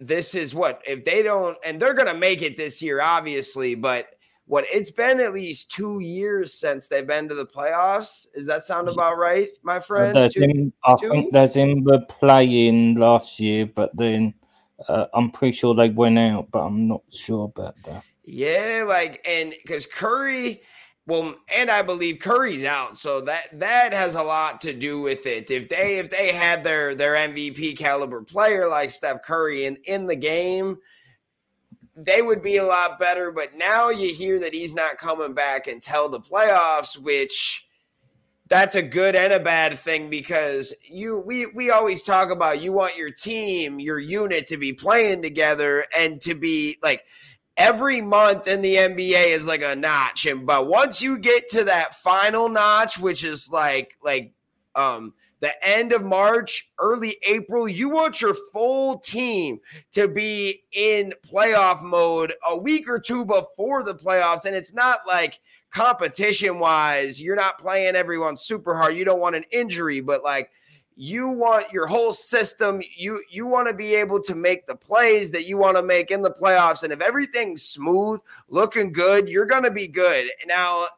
this 0.00 0.34
is 0.34 0.54
what 0.54 0.82
if 0.86 1.04
they 1.04 1.22
don't 1.22 1.56
and 1.64 1.80
they're 1.80 1.94
going 1.94 2.06
to 2.06 2.14
make 2.14 2.42
it 2.42 2.56
this 2.56 2.80
year 2.82 3.00
obviously 3.00 3.74
but 3.74 4.14
what 4.50 4.64
it's 4.72 4.90
been 4.90 5.20
at 5.20 5.32
least 5.32 5.70
two 5.70 6.00
years 6.00 6.52
since 6.52 6.88
they've 6.88 7.06
been 7.06 7.28
to 7.28 7.36
the 7.36 7.46
playoffs. 7.46 8.26
Does 8.34 8.46
that 8.48 8.64
sound 8.64 8.88
about 8.88 9.16
right, 9.16 9.48
my 9.62 9.78
friend? 9.78 10.12
There's 10.12 10.34
two, 10.34 10.42
in, 10.42 10.72
I 10.84 10.96
two? 11.00 11.08
think 11.08 11.32
there's 11.32 11.56
in 11.56 11.84
the 11.84 12.00
play-in 12.00 12.96
last 12.96 13.38
year, 13.38 13.66
but 13.66 13.96
then 13.96 14.34
uh, 14.88 15.06
I'm 15.14 15.30
pretty 15.30 15.56
sure 15.56 15.72
they 15.76 15.90
went 15.90 16.18
out, 16.18 16.50
but 16.50 16.64
I'm 16.64 16.88
not 16.88 17.02
sure 17.12 17.44
about 17.44 17.76
that. 17.84 18.02
Yeah, 18.24 18.84
like 18.88 19.24
and 19.24 19.54
because 19.62 19.86
Curry, 19.86 20.62
well, 21.06 21.34
and 21.54 21.70
I 21.70 21.82
believe 21.82 22.18
Curry's 22.20 22.64
out, 22.64 22.98
so 22.98 23.20
that 23.22 23.58
that 23.58 23.92
has 23.92 24.14
a 24.14 24.22
lot 24.22 24.60
to 24.62 24.72
do 24.72 25.00
with 25.00 25.26
it. 25.26 25.50
If 25.50 25.68
they 25.68 25.98
if 25.98 26.10
they 26.10 26.32
had 26.32 26.62
their 26.62 26.94
their 26.94 27.14
MVP 27.14 27.76
caliber 27.76 28.22
player 28.22 28.68
like 28.68 28.90
Steph 28.90 29.22
Curry 29.22 29.64
in 29.64 29.76
in 29.84 30.06
the 30.06 30.16
game, 30.16 30.78
they 31.96 32.22
would 32.22 32.42
be 32.42 32.58
a 32.58 32.64
lot 32.64 32.98
better. 32.98 33.32
But 33.32 33.56
now 33.56 33.90
you 33.90 34.14
hear 34.14 34.38
that 34.40 34.54
he's 34.54 34.72
not 34.72 34.98
coming 34.98 35.34
back 35.34 35.66
until 35.66 36.08
the 36.08 36.20
playoffs, 36.20 36.96
which 36.98 37.66
that's 38.50 38.74
a 38.74 38.82
good 38.82 39.14
and 39.16 39.32
a 39.32 39.40
bad 39.40 39.78
thing 39.78 40.10
because 40.10 40.74
you 40.84 41.18
we 41.20 41.46
we 41.46 41.70
always 41.70 42.02
talk 42.02 42.30
about 42.30 42.60
you 42.60 42.72
want 42.72 42.96
your 42.96 43.10
team, 43.10 43.80
your 43.80 43.98
unit 43.98 44.46
to 44.48 44.56
be 44.56 44.72
playing 44.72 45.22
together 45.22 45.86
and 45.96 46.20
to 46.20 46.34
be 46.34 46.78
like 46.82 47.04
every 47.60 48.00
month 48.00 48.46
in 48.46 48.62
the 48.62 48.74
NBA 48.74 49.28
is 49.28 49.46
like 49.46 49.62
a 49.62 49.76
notch. 49.76 50.24
And 50.24 50.46
but 50.46 50.66
once 50.66 51.02
you 51.02 51.18
get 51.18 51.48
to 51.50 51.64
that 51.64 51.94
final 51.94 52.48
notch, 52.48 52.98
which 52.98 53.22
is 53.22 53.50
like 53.50 53.96
like 54.02 54.32
um 54.74 55.12
the 55.40 55.52
end 55.66 55.92
of 55.92 56.02
March, 56.02 56.70
early 56.78 57.16
April, 57.26 57.68
you 57.68 57.88
want 57.88 58.20
your 58.20 58.34
full 58.52 58.98
team 58.98 59.58
to 59.92 60.08
be 60.08 60.62
in 60.72 61.14
playoff 61.32 61.82
mode 61.82 62.34
a 62.48 62.56
week 62.56 62.88
or 62.88 62.98
two 62.98 63.24
before 63.24 63.82
the 63.82 63.94
playoffs. 63.94 64.44
And 64.44 64.54
it's 64.54 64.74
not 64.74 65.00
like 65.06 65.40
competition 65.70 66.58
wise, 66.58 67.20
you're 67.20 67.36
not 67.36 67.58
playing 67.58 67.94
everyone 67.94 68.36
super 68.36 68.76
hard. 68.76 68.96
You 68.96 69.04
don't 69.04 69.20
want 69.20 69.36
an 69.36 69.44
injury, 69.50 70.00
but 70.00 70.22
like 70.22 70.50
you 71.02 71.28
want 71.28 71.72
your 71.72 71.86
whole 71.86 72.12
system 72.12 72.82
you 72.94 73.22
you 73.30 73.46
want 73.46 73.66
to 73.66 73.72
be 73.72 73.94
able 73.94 74.20
to 74.20 74.34
make 74.34 74.66
the 74.66 74.76
plays 74.76 75.32
that 75.32 75.46
you 75.46 75.56
want 75.56 75.74
to 75.74 75.82
make 75.82 76.10
in 76.10 76.20
the 76.20 76.30
playoffs. 76.30 76.82
And 76.82 76.92
if 76.92 77.00
everything's 77.00 77.62
smooth 77.62 78.20
looking 78.50 78.92
good 78.92 79.26
you're 79.26 79.46
going 79.46 79.62
to 79.62 79.70
be 79.70 79.88
good. 79.88 80.28
Now 80.46 80.88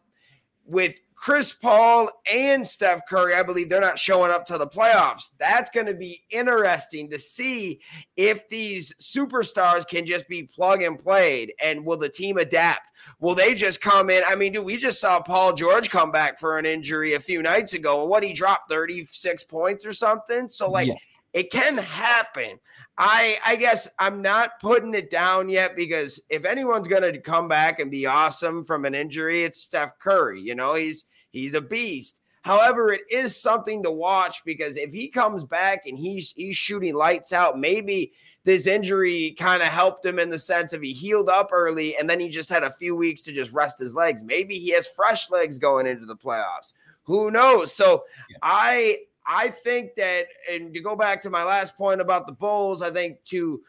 with 0.66 0.99
Chris 1.23 1.52
Paul 1.52 2.11
and 2.29 2.67
Steph 2.67 3.07
Curry, 3.09 3.37
I 3.37 3.45
believe 3.45 3.69
they're 3.69 3.81
not 3.81 3.97
showing 3.97 4.33
up 4.33 4.45
to 4.47 4.59
the 4.59 4.67
playoffs. 4.67 5.31
That's 5.38 5.71
going 5.71 5.87
to 5.87 5.95
be 5.95 6.25
interesting 6.31 7.09
to 7.11 7.19
see 7.21 7.81
if 8.17 8.49
these 8.49 8.93
superstars 8.95 9.87
can 9.87 10.05
just 10.05 10.26
be 10.26 10.43
plug 10.43 10.83
and 10.83 10.99
played 10.99 11.52
and 11.62 11.87
will 11.87 11.97
the 11.97 12.09
team 12.09 12.38
adapt? 12.38 12.91
Will 13.21 13.37
they 13.37 13.55
just 13.55 13.81
come 13.81 14.11
in? 14.11 14.25
I 14.26 14.35
mean, 14.35 14.52
dude, 14.52 14.64
we 14.64 14.76
just 14.76 15.00
saw 15.00 15.21
Paul 15.21 15.52
George 15.52 15.91
come 15.91 16.11
back 16.11 16.41
for 16.41 16.59
an 16.59 16.67
injury 16.67 17.14
a 17.14 17.21
few 17.21 17.41
nights 17.41 17.75
ago 17.75 18.00
and 18.00 18.11
what 18.11 18.25
he 18.25 18.33
dropped 18.33 18.69
36 18.69 19.45
points 19.45 19.87
or 19.87 19.93
something. 19.93 20.50
So, 20.50 20.69
like, 20.69 20.88
yeah. 20.88 20.95
it 21.35 21.52
can 21.52 21.79
happen. 21.79 22.59
I 22.99 23.38
I 23.47 23.55
guess 23.57 23.88
I'm 24.00 24.23
not 24.23 24.59
putting 24.61 24.93
it 24.95 25.09
down 25.09 25.49
yet 25.49 25.76
because 25.76 26.21
if 26.29 26.45
anyone's 26.45 26.88
going 26.88 27.11
to 27.11 27.21
come 27.21 27.47
back 27.47 27.79
and 27.79 27.93
be 27.93 28.07
awesome 28.07 28.64
from 28.64 28.85
an 28.85 28.97
injury, 28.97 29.45
it's 29.45 29.61
Steph 29.61 30.00
Curry. 30.00 30.41
You 30.41 30.57
know, 30.57 30.75
he's 30.75 31.07
he's 31.32 31.54
a 31.54 31.60
beast. 31.60 32.20
However, 32.42 32.92
it 32.92 33.02
is 33.08 33.40
something 33.40 33.82
to 33.82 33.90
watch 33.90 34.44
because 34.44 34.76
if 34.76 34.92
he 34.92 35.08
comes 35.08 35.44
back 35.44 35.86
and 35.86 35.96
he's 35.96 36.32
he's 36.32 36.56
shooting 36.56 36.94
lights 36.94 37.32
out, 37.32 37.58
maybe 37.58 38.12
this 38.44 38.66
injury 38.66 39.36
kind 39.38 39.62
of 39.62 39.68
helped 39.68 40.04
him 40.04 40.18
in 40.18 40.28
the 40.28 40.38
sense 40.38 40.72
of 40.72 40.82
he 40.82 40.92
healed 40.92 41.28
up 41.28 41.50
early 41.52 41.96
and 41.96 42.10
then 42.10 42.18
he 42.18 42.28
just 42.28 42.50
had 42.50 42.64
a 42.64 42.70
few 42.70 42.96
weeks 42.96 43.22
to 43.22 43.32
just 43.32 43.52
rest 43.52 43.78
his 43.78 43.94
legs. 43.94 44.24
Maybe 44.24 44.58
he 44.58 44.70
has 44.70 44.88
fresh 44.88 45.30
legs 45.30 45.58
going 45.58 45.86
into 45.86 46.06
the 46.06 46.16
playoffs. 46.16 46.72
Who 47.04 47.30
knows? 47.30 47.72
So 47.72 48.04
yeah. 48.28 48.38
I 48.42 48.98
I 49.26 49.48
think 49.48 49.94
that, 49.96 50.26
and 50.50 50.74
to 50.74 50.80
go 50.80 50.96
back 50.96 51.22
to 51.22 51.30
my 51.30 51.44
last 51.44 51.76
point 51.76 52.00
about 52.00 52.26
the 52.26 52.32
Bulls, 52.32 52.82
I 52.82 52.90
think 52.90 53.22
to 53.24 53.62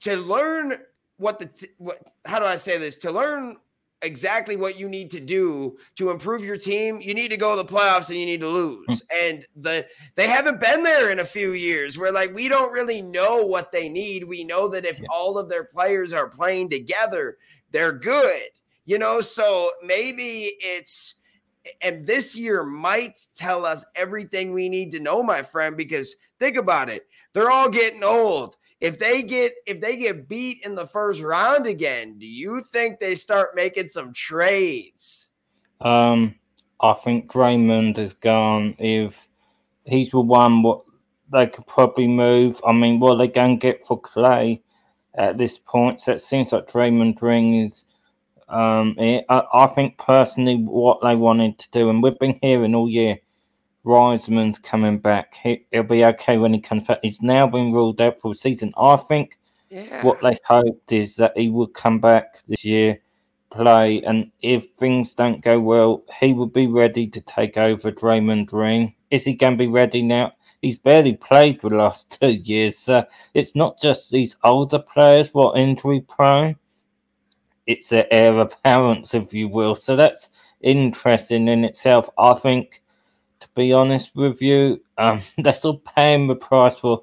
to 0.00 0.16
learn 0.16 0.78
what 1.16 1.38
the 1.38 1.68
what 1.78 1.98
how 2.24 2.38
do 2.38 2.44
I 2.44 2.56
say 2.56 2.78
this? 2.78 2.98
To 2.98 3.10
learn 3.12 3.56
exactly 4.02 4.56
what 4.56 4.78
you 4.78 4.88
need 4.88 5.10
to 5.12 5.20
do 5.20 5.76
to 5.96 6.10
improve 6.10 6.44
your 6.44 6.58
team, 6.58 7.00
you 7.00 7.14
need 7.14 7.28
to 7.28 7.36
go 7.36 7.56
to 7.56 7.62
the 7.62 7.68
playoffs 7.68 8.10
and 8.10 8.18
you 8.18 8.26
need 8.26 8.40
to 8.40 8.48
lose. 8.48 8.84
Hmm. 8.88 9.16
and 9.22 9.46
the 9.56 9.86
they 10.16 10.26
haven't 10.26 10.60
been 10.60 10.82
there 10.82 11.10
in 11.10 11.20
a 11.20 11.24
few 11.24 11.52
years. 11.52 11.96
Where 11.96 12.12
like 12.12 12.34
we 12.34 12.48
don't 12.48 12.72
really 12.72 13.00
know 13.00 13.46
what 13.46 13.72
they 13.72 13.88
need. 13.88 14.24
We 14.24 14.44
know 14.44 14.68
that 14.68 14.84
if 14.84 14.98
yeah. 14.98 15.06
all 15.10 15.38
of 15.38 15.48
their 15.48 15.64
players 15.64 16.12
are 16.12 16.28
playing 16.28 16.70
together, 16.70 17.38
they're 17.70 17.92
good. 17.92 18.42
You 18.84 18.98
know, 18.98 19.20
so 19.20 19.70
maybe 19.84 20.54
it's 20.58 21.14
and 21.80 22.04
this 22.04 22.36
year 22.36 22.64
might 22.64 23.18
tell 23.36 23.64
us 23.64 23.84
everything 23.94 24.52
we 24.52 24.68
need 24.68 24.90
to 24.92 25.00
know, 25.00 25.22
my 25.22 25.42
friend, 25.42 25.76
because 25.76 26.16
think 26.40 26.56
about 26.56 26.90
it. 26.90 27.06
They're 27.32 27.50
all 27.50 27.68
getting 27.68 28.02
old. 28.02 28.56
If 28.82 28.98
they 28.98 29.22
get 29.22 29.54
if 29.64 29.80
they 29.80 29.96
get 29.96 30.28
beat 30.28 30.66
in 30.66 30.74
the 30.74 30.88
first 30.88 31.22
round 31.22 31.68
again, 31.68 32.18
do 32.18 32.26
you 32.26 32.62
think 32.62 32.98
they 32.98 33.14
start 33.14 33.54
making 33.54 33.86
some 33.86 34.12
trades? 34.12 35.28
Um, 35.80 36.34
I 36.80 36.94
think 36.94 37.30
Draymond 37.30 37.98
is 37.98 38.12
gone. 38.12 38.74
If 38.80 39.28
he's 39.84 40.10
the 40.10 40.18
one, 40.20 40.64
what 40.64 40.82
they 41.30 41.46
could 41.46 41.68
probably 41.68 42.08
move. 42.08 42.60
I 42.66 42.72
mean, 42.72 42.98
what 42.98 43.18
they 43.18 43.28
going 43.28 43.60
to 43.60 43.62
get 43.62 43.86
for 43.86 44.00
Klay 44.00 44.60
at 45.14 45.38
this 45.38 45.60
point? 45.60 46.00
So 46.00 46.14
it 46.14 46.20
seems 46.20 46.50
like 46.50 46.66
Draymond 46.66 47.14
Green 47.14 47.54
is 47.54 47.84
um, 48.48 48.96
it, 48.98 49.24
I, 49.28 49.44
I, 49.54 49.66
think 49.68 49.96
personally 49.96 50.56
what 50.56 51.00
they 51.02 51.14
wanted 51.14 51.56
to 51.60 51.70
do, 51.70 51.88
and 51.88 52.02
we've 52.02 52.18
been 52.18 52.38
hearing 52.42 52.74
all 52.74 52.90
year, 52.90 53.18
Wiseman's 53.84 54.58
coming 54.58 54.98
back. 54.98 55.34
He, 55.42 55.66
will 55.72 55.82
be 55.82 56.04
okay 56.04 56.38
when 56.38 56.52
he 56.52 56.60
comes 56.60 56.84
back. 56.84 57.00
He's 57.02 57.22
now 57.22 57.46
been 57.46 57.72
ruled 57.72 58.00
out 58.00 58.20
for 58.20 58.32
the 58.32 58.38
season. 58.38 58.72
I 58.76 58.96
think 58.96 59.38
yeah. 59.70 60.04
what 60.04 60.20
they 60.20 60.36
hoped 60.44 60.92
is 60.92 61.16
that 61.16 61.36
he 61.36 61.48
would 61.48 61.74
come 61.74 61.98
back 61.98 62.44
this 62.46 62.64
year, 62.64 63.00
play, 63.50 64.02
and 64.02 64.30
if 64.40 64.70
things 64.78 65.14
don't 65.14 65.42
go 65.42 65.60
well, 65.60 66.04
he 66.20 66.32
would 66.32 66.52
be 66.52 66.66
ready 66.66 67.06
to 67.08 67.20
take 67.20 67.56
over 67.56 67.90
Draymond 67.90 68.46
Green. 68.46 68.94
Is 69.10 69.24
he 69.24 69.34
going 69.34 69.54
to 69.54 69.64
be 69.64 69.68
ready 69.68 70.02
now? 70.02 70.32
He's 70.60 70.78
barely 70.78 71.14
played 71.14 71.60
for 71.60 71.70
the 71.70 71.76
last 71.76 72.16
two 72.20 72.32
years. 72.32 72.78
So 72.78 73.04
it's 73.34 73.54
not 73.54 73.80
just 73.80 74.10
these 74.10 74.36
older 74.44 74.78
players 74.78 75.34
what 75.34 75.58
injury 75.58 76.00
prone 76.00 76.56
it's 77.66 77.88
the 77.88 78.12
heir 78.12 78.38
apparent, 78.38 79.14
if 79.14 79.32
you 79.32 79.48
will. 79.48 79.74
So 79.74 79.96
that's 79.96 80.30
interesting 80.60 81.48
in 81.48 81.64
itself. 81.64 82.08
I 82.18 82.34
think, 82.34 82.81
be 83.54 83.72
honest 83.72 84.14
with 84.14 84.40
you, 84.42 84.82
um, 84.98 85.22
they're 85.38 85.54
still 85.54 85.78
paying 85.78 86.26
the 86.26 86.36
price 86.36 86.76
for 86.76 87.02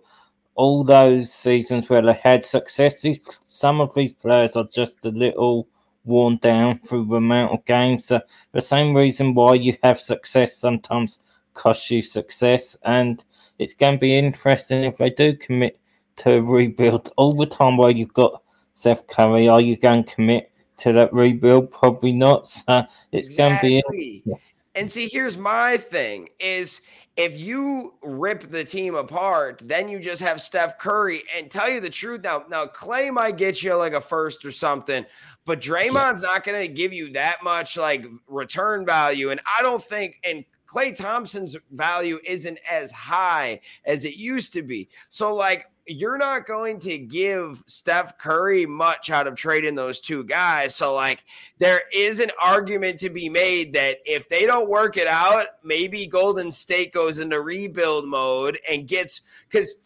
all 0.55 0.83
those 0.83 1.31
seasons 1.31 1.89
where 1.89 2.01
they 2.01 2.19
had 2.21 2.45
success. 2.45 3.01
These, 3.01 3.19
some 3.45 3.79
of 3.79 3.93
these 3.93 4.11
players 4.11 4.55
are 4.55 4.67
just 4.73 5.05
a 5.05 5.09
little 5.09 5.67
worn 6.03 6.37
down 6.37 6.79
through 6.79 7.05
the 7.05 7.15
amount 7.15 7.53
of 7.53 7.65
games. 7.65 8.05
So 8.05 8.21
the 8.51 8.61
same 8.61 8.93
reason 8.95 9.33
why 9.33 9.53
you 9.53 9.77
have 9.83 9.99
success 9.99 10.57
sometimes 10.57 11.19
costs 11.53 11.89
you 11.91 12.01
success. 12.01 12.75
And 12.83 13.23
it's 13.57 13.73
going 13.73 13.95
to 13.95 13.99
be 13.99 14.17
interesting 14.17 14.83
if 14.83 14.97
they 14.97 15.11
do 15.11 15.35
commit 15.35 15.79
to 16.17 16.33
a 16.33 16.41
rebuild 16.41 17.11
all 17.17 17.33
the 17.33 17.45
time 17.45 17.77
while 17.77 17.91
you've 17.91 18.13
got 18.13 18.41
Steph 18.73 19.07
Curry. 19.07 19.47
Are 19.47 19.61
you 19.61 19.77
going 19.77 20.03
to 20.03 20.15
commit 20.15 20.51
to 20.79 20.93
that 20.93 21.13
rebuild? 21.13 21.71
Probably 21.71 22.11
not. 22.11 22.47
So 22.65 22.85
it's 23.11 23.27
exactly. 23.27 23.69
going 23.69 23.83
to 23.83 23.91
be. 23.91 24.23
Yes. 24.25 24.58
And 24.75 24.91
see, 24.91 25.07
here's 25.07 25.37
my 25.37 25.77
thing: 25.77 26.29
is 26.39 26.81
if 27.19 27.37
you 27.37 27.95
rip 28.01 28.49
the 28.49 28.63
team 28.63 28.95
apart, 28.95 29.61
then 29.65 29.89
you 29.89 29.99
just 29.99 30.21
have 30.21 30.39
Steph 30.39 30.77
Curry. 30.77 31.23
And 31.35 31.51
tell 31.51 31.69
you 31.69 31.81
the 31.81 31.89
truth, 31.89 32.21
now, 32.23 32.45
now 32.49 32.65
Klay 32.65 33.11
might 33.11 33.35
get 33.35 33.61
you 33.61 33.75
like 33.75 33.91
a 33.91 33.99
first 33.99 34.45
or 34.45 34.51
something, 34.51 35.05
but 35.43 35.59
Draymond's 35.59 36.21
not 36.21 36.45
going 36.45 36.61
to 36.61 36.73
give 36.73 36.93
you 36.93 37.11
that 37.11 37.43
much 37.43 37.75
like 37.75 38.05
return 38.27 38.85
value. 38.85 39.31
And 39.31 39.41
I 39.59 39.61
don't 39.61 39.83
think, 39.83 40.21
and 40.23 40.45
Klay 40.65 40.95
Thompson's 40.95 41.57
value 41.71 42.19
isn't 42.23 42.59
as 42.71 42.89
high 42.91 43.59
as 43.83 44.05
it 44.05 44.15
used 44.15 44.53
to 44.53 44.61
be. 44.61 44.87
So, 45.09 45.35
like, 45.35 45.65
you're 45.89 46.17
not 46.17 46.45
going 46.45 46.79
to 46.79 46.97
give 46.99 47.63
Steph 47.65 48.17
Curry 48.17 48.65
much 48.65 49.09
out 49.09 49.25
of 49.25 49.35
trading 49.35 49.73
those 49.73 49.99
two 49.99 50.23
guys. 50.23 50.75
So, 50.75 50.93
like, 50.93 51.23
there 51.57 51.81
is 51.93 52.19
an 52.19 52.31
argument 52.41 52.99
to 52.99 53.09
be 53.09 53.27
made 53.27 53.73
that 53.73 53.97
if 54.05 54.29
they 54.29 54.45
don't 54.45 54.69
work 54.69 54.97
it 54.97 55.07
out, 55.07 55.47
maybe 55.63 56.05
Golden 56.05 56.51
State 56.51 56.93
goes 56.93 57.17
into 57.17 57.41
rebuild 57.41 58.07
mode 58.07 58.59
and 58.69 58.87
gets 58.87 59.21
because 59.49 59.79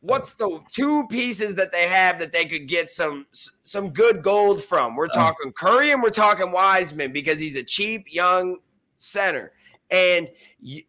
what's 0.00 0.34
the 0.34 0.60
two 0.70 1.06
pieces 1.08 1.56
that 1.56 1.72
they 1.72 1.88
have 1.88 2.20
that 2.20 2.30
they 2.30 2.44
could 2.44 2.68
get 2.68 2.88
some 2.88 3.26
some 3.32 3.90
good 3.90 4.22
gold 4.22 4.62
from? 4.62 4.94
We're 4.94 5.06
uh. 5.06 5.14
talking 5.14 5.52
Curry 5.52 5.90
and 5.90 6.02
we're 6.02 6.10
talking 6.10 6.52
Wiseman 6.52 7.12
because 7.12 7.38
he's 7.38 7.56
a 7.56 7.64
cheap 7.64 8.04
young 8.08 8.58
center. 8.96 9.52
And 9.90 10.28
you, 10.60 10.82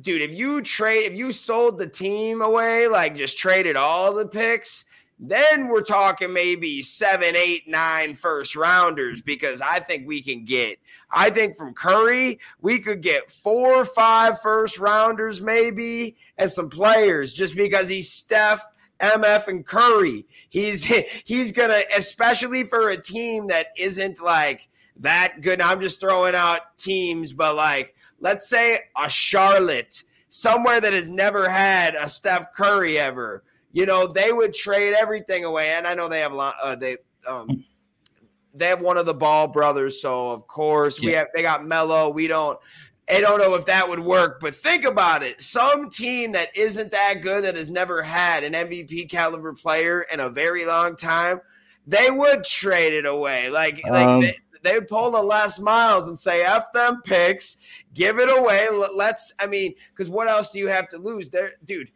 dude, 0.00 0.22
if 0.22 0.34
you 0.34 0.60
trade, 0.60 1.10
if 1.12 1.16
you 1.16 1.32
sold 1.32 1.78
the 1.78 1.86
team 1.86 2.42
away, 2.42 2.88
like 2.88 3.14
just 3.14 3.38
traded 3.38 3.76
all 3.76 4.14
the 4.14 4.26
picks, 4.26 4.84
then 5.18 5.68
we're 5.68 5.80
talking 5.80 6.32
maybe 6.32 6.82
seven, 6.82 7.34
eight, 7.36 7.66
nine 7.66 8.14
first 8.14 8.54
rounders 8.54 9.22
because 9.22 9.60
I 9.62 9.80
think 9.80 10.06
we 10.06 10.20
can 10.20 10.44
get, 10.44 10.78
I 11.10 11.30
think 11.30 11.56
from 11.56 11.72
Curry, 11.72 12.38
we 12.60 12.78
could 12.78 13.00
get 13.00 13.30
four 13.30 13.74
or 13.74 13.84
five 13.84 14.40
first 14.40 14.78
rounders 14.78 15.40
maybe 15.40 16.16
and 16.36 16.50
some 16.50 16.68
players 16.68 17.32
just 17.32 17.56
because 17.56 17.88
he's 17.88 18.10
Steph. 18.10 18.62
MF 18.98 19.48
and 19.48 19.66
Curry. 19.66 20.24
He's 20.48 20.84
he's 21.24 21.52
gonna, 21.52 21.82
especially 21.94 22.64
for 22.64 22.88
a 22.88 22.96
team 22.96 23.48
that 23.48 23.66
isn't 23.76 24.22
like 24.22 24.70
that 25.00 25.42
good. 25.42 25.60
I'm 25.60 25.82
just 25.82 26.00
throwing 26.00 26.34
out 26.34 26.78
teams, 26.78 27.34
but 27.34 27.56
like 27.56 27.94
let's 28.20 28.48
say 28.48 28.80
a 28.96 29.08
Charlotte, 29.08 30.02
somewhere 30.28 30.80
that 30.80 30.92
has 30.92 31.08
never 31.08 31.48
had 31.48 31.94
a 31.94 32.08
Steph 32.08 32.52
Curry 32.52 32.98
ever, 32.98 33.44
you 33.72 33.86
know, 33.86 34.06
they 34.06 34.32
would 34.32 34.54
trade 34.54 34.94
everything 34.94 35.44
away. 35.44 35.70
And 35.70 35.86
I 35.86 35.94
know 35.94 36.08
they 36.08 36.20
have 36.20 36.32
a 36.32 36.36
lot. 36.36 36.54
Uh, 36.62 36.76
they 36.76 36.96
um, 37.26 37.64
they 38.54 38.68
have 38.68 38.80
one 38.80 38.96
of 38.96 39.06
the 39.06 39.14
Ball 39.14 39.48
brothers, 39.48 40.00
so 40.00 40.30
of 40.30 40.46
course 40.46 41.00
we 41.00 41.12
have. 41.12 41.28
They 41.34 41.42
got 41.42 41.66
Melo. 41.66 42.08
We 42.08 42.26
don't. 42.26 42.58
I 43.08 43.20
don't 43.20 43.38
know 43.38 43.54
if 43.54 43.66
that 43.66 43.88
would 43.88 44.00
work, 44.00 44.40
but 44.40 44.54
think 44.54 44.84
about 44.84 45.22
it. 45.22 45.40
Some 45.40 45.88
team 45.90 46.32
that 46.32 46.56
isn't 46.56 46.90
that 46.90 47.20
good, 47.22 47.44
that 47.44 47.54
has 47.54 47.70
never 47.70 48.02
had 48.02 48.42
an 48.42 48.52
MVP 48.52 49.08
caliber 49.08 49.52
player 49.52 50.06
in 50.12 50.18
a 50.18 50.28
very 50.28 50.64
long 50.64 50.96
time, 50.96 51.40
they 51.86 52.10
would 52.10 52.42
trade 52.42 52.92
it 52.92 53.06
away. 53.06 53.48
Like, 53.48 53.80
like 53.88 54.08
um, 54.08 54.20
they, 54.22 54.36
they 54.64 54.74
would 54.74 54.88
pull 54.88 55.12
the 55.12 55.22
last 55.22 55.60
Miles 55.60 56.08
and 56.08 56.18
say, 56.18 56.42
F 56.42 56.72
them 56.72 57.00
picks, 57.04 57.58
give 57.96 58.20
it 58.20 58.28
away. 58.28 58.68
Let's, 58.94 59.32
I 59.40 59.46
mean, 59.48 59.74
because 59.90 60.08
what 60.08 60.28
else 60.28 60.50
do 60.50 60.60
you 60.60 60.68
have 60.68 60.88
to 60.90 60.98
lose? 60.98 61.30
There, 61.30 61.52
dude. 61.64 61.90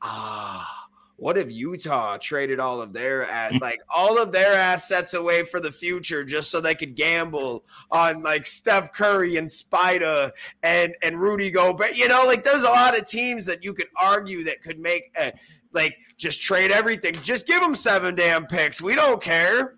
Ah. 0.00 0.78
What 1.16 1.38
if 1.38 1.52
Utah 1.52 2.16
traded 2.16 2.58
all 2.58 2.82
of 2.82 2.92
their 2.92 3.30
ad, 3.30 3.60
like 3.60 3.78
all 3.94 4.20
of 4.20 4.32
their 4.32 4.54
assets 4.54 5.14
away 5.14 5.44
for 5.44 5.60
the 5.60 5.70
future 5.70 6.24
just 6.24 6.50
so 6.50 6.60
they 6.60 6.74
could 6.74 6.96
gamble 6.96 7.64
on 7.92 8.24
like 8.24 8.44
Steph 8.44 8.92
Curry 8.92 9.36
and 9.36 9.46
Spida 9.46 10.32
and 10.64 10.96
and 11.00 11.20
Rudy 11.20 11.48
Gobert? 11.48 11.96
You 11.96 12.08
know, 12.08 12.24
like 12.26 12.42
there's 12.42 12.64
a 12.64 12.70
lot 12.70 12.98
of 12.98 13.06
teams 13.06 13.46
that 13.46 13.62
you 13.62 13.72
could 13.72 13.86
argue 14.00 14.42
that 14.42 14.62
could 14.62 14.80
make 14.80 15.12
a, 15.16 15.32
like 15.72 15.96
just 16.16 16.42
trade 16.42 16.72
everything. 16.72 17.14
Just 17.22 17.46
give 17.46 17.60
them 17.60 17.76
seven 17.76 18.16
damn 18.16 18.44
picks. 18.44 18.82
We 18.82 18.96
don't 18.96 19.22
care. 19.22 19.76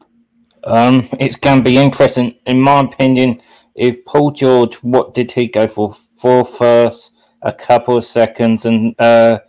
Um, 0.64 1.06
it's 1.20 1.36
going 1.36 1.58
to 1.58 1.64
be 1.64 1.76
interesting, 1.76 2.36
in 2.46 2.58
my 2.58 2.80
opinion. 2.80 3.42
If 3.74 4.04
Paul 4.04 4.30
George, 4.30 4.76
what 4.76 5.14
did 5.14 5.32
he 5.32 5.48
go 5.48 5.66
for? 5.66 5.94
Four 5.94 6.44
first, 6.44 7.12
a 7.42 7.52
couple 7.52 7.96
of 7.96 8.04
seconds, 8.04 8.64
and 8.64 8.94
uh, 9.00 9.40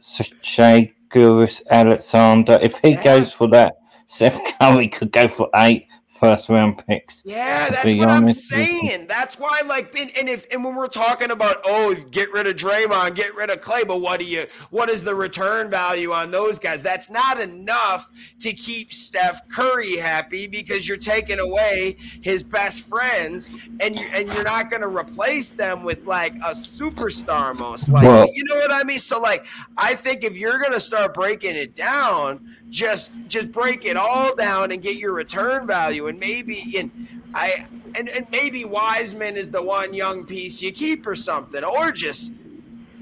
Shai 0.00 0.92
Gilgeous-Alexander. 1.10 2.58
If 2.60 2.78
he 2.78 2.90
yeah. 2.90 3.02
goes 3.02 3.32
for 3.32 3.48
that, 3.48 3.74
Steph 4.06 4.58
Curry 4.58 4.88
could 4.88 5.12
go 5.12 5.28
for 5.28 5.48
eight 5.54 5.86
first 6.22 6.48
round 6.48 6.84
picks. 6.86 7.22
Yeah, 7.24 7.68
that's 7.70 7.96
what 7.96 8.08
I'm 8.08 8.28
saying. 8.28 9.06
That's 9.08 9.38
why, 9.38 9.62
like, 9.66 9.96
and, 9.98 10.10
and, 10.16 10.28
if 10.28 10.46
and 10.52 10.64
when 10.64 10.76
we're 10.76 10.86
talking 10.86 11.32
about 11.32 11.56
oh, 11.64 11.94
get 12.10 12.32
rid 12.32 12.46
of 12.46 12.54
Draymond, 12.56 13.16
get 13.16 13.34
rid 13.34 13.50
of 13.50 13.60
Klay, 13.60 13.86
but 13.86 14.00
what 14.00 14.20
do 14.20 14.26
you? 14.26 14.46
What 14.70 14.88
is 14.88 15.02
the 15.02 15.14
return 15.14 15.68
value 15.68 16.12
on 16.12 16.30
those 16.30 16.58
guys? 16.58 16.82
That's 16.82 17.10
not 17.10 17.40
enough 17.40 18.10
to 18.40 18.52
keep 18.52 18.92
Steph 18.92 19.48
Curry 19.48 19.96
happy 19.96 20.46
because 20.46 20.86
you're 20.86 20.96
taking 20.96 21.40
away 21.40 21.96
his 22.20 22.44
best 22.44 22.82
friends, 22.82 23.58
and 23.80 23.98
you 23.98 24.06
and 24.12 24.32
you're 24.32 24.44
not 24.44 24.70
going 24.70 24.82
to 24.82 24.88
replace 24.88 25.50
them 25.50 25.82
with 25.82 26.06
like 26.06 26.34
a 26.36 26.50
superstar, 26.50 27.56
most 27.58 27.88
likely. 27.88 28.08
Well, 28.08 28.28
you 28.32 28.44
know 28.44 28.56
what 28.56 28.70
I 28.70 28.84
mean? 28.84 29.00
So, 29.00 29.20
like, 29.20 29.44
I 29.76 29.96
think 29.96 30.22
if 30.22 30.36
you're 30.36 30.58
going 30.58 30.72
to 30.72 30.80
start 30.80 31.14
breaking 31.14 31.56
it 31.56 31.74
down 31.74 32.40
just 32.72 33.28
just 33.28 33.52
break 33.52 33.84
it 33.84 33.96
all 33.98 34.34
down 34.34 34.72
and 34.72 34.82
get 34.82 34.96
your 34.96 35.12
return 35.12 35.66
value 35.66 36.06
and 36.12 36.20
maybe 36.20 36.76
and 36.78 36.90
I 37.34 37.66
and, 37.94 38.08
and 38.08 38.26
maybe 38.30 38.64
Wiseman 38.64 39.36
is 39.36 39.50
the 39.50 39.62
one 39.62 39.94
young 39.94 40.24
piece 40.24 40.62
you 40.62 40.72
keep 40.72 41.06
or 41.06 41.16
something 41.16 41.64
or 41.64 41.90
just 41.90 42.32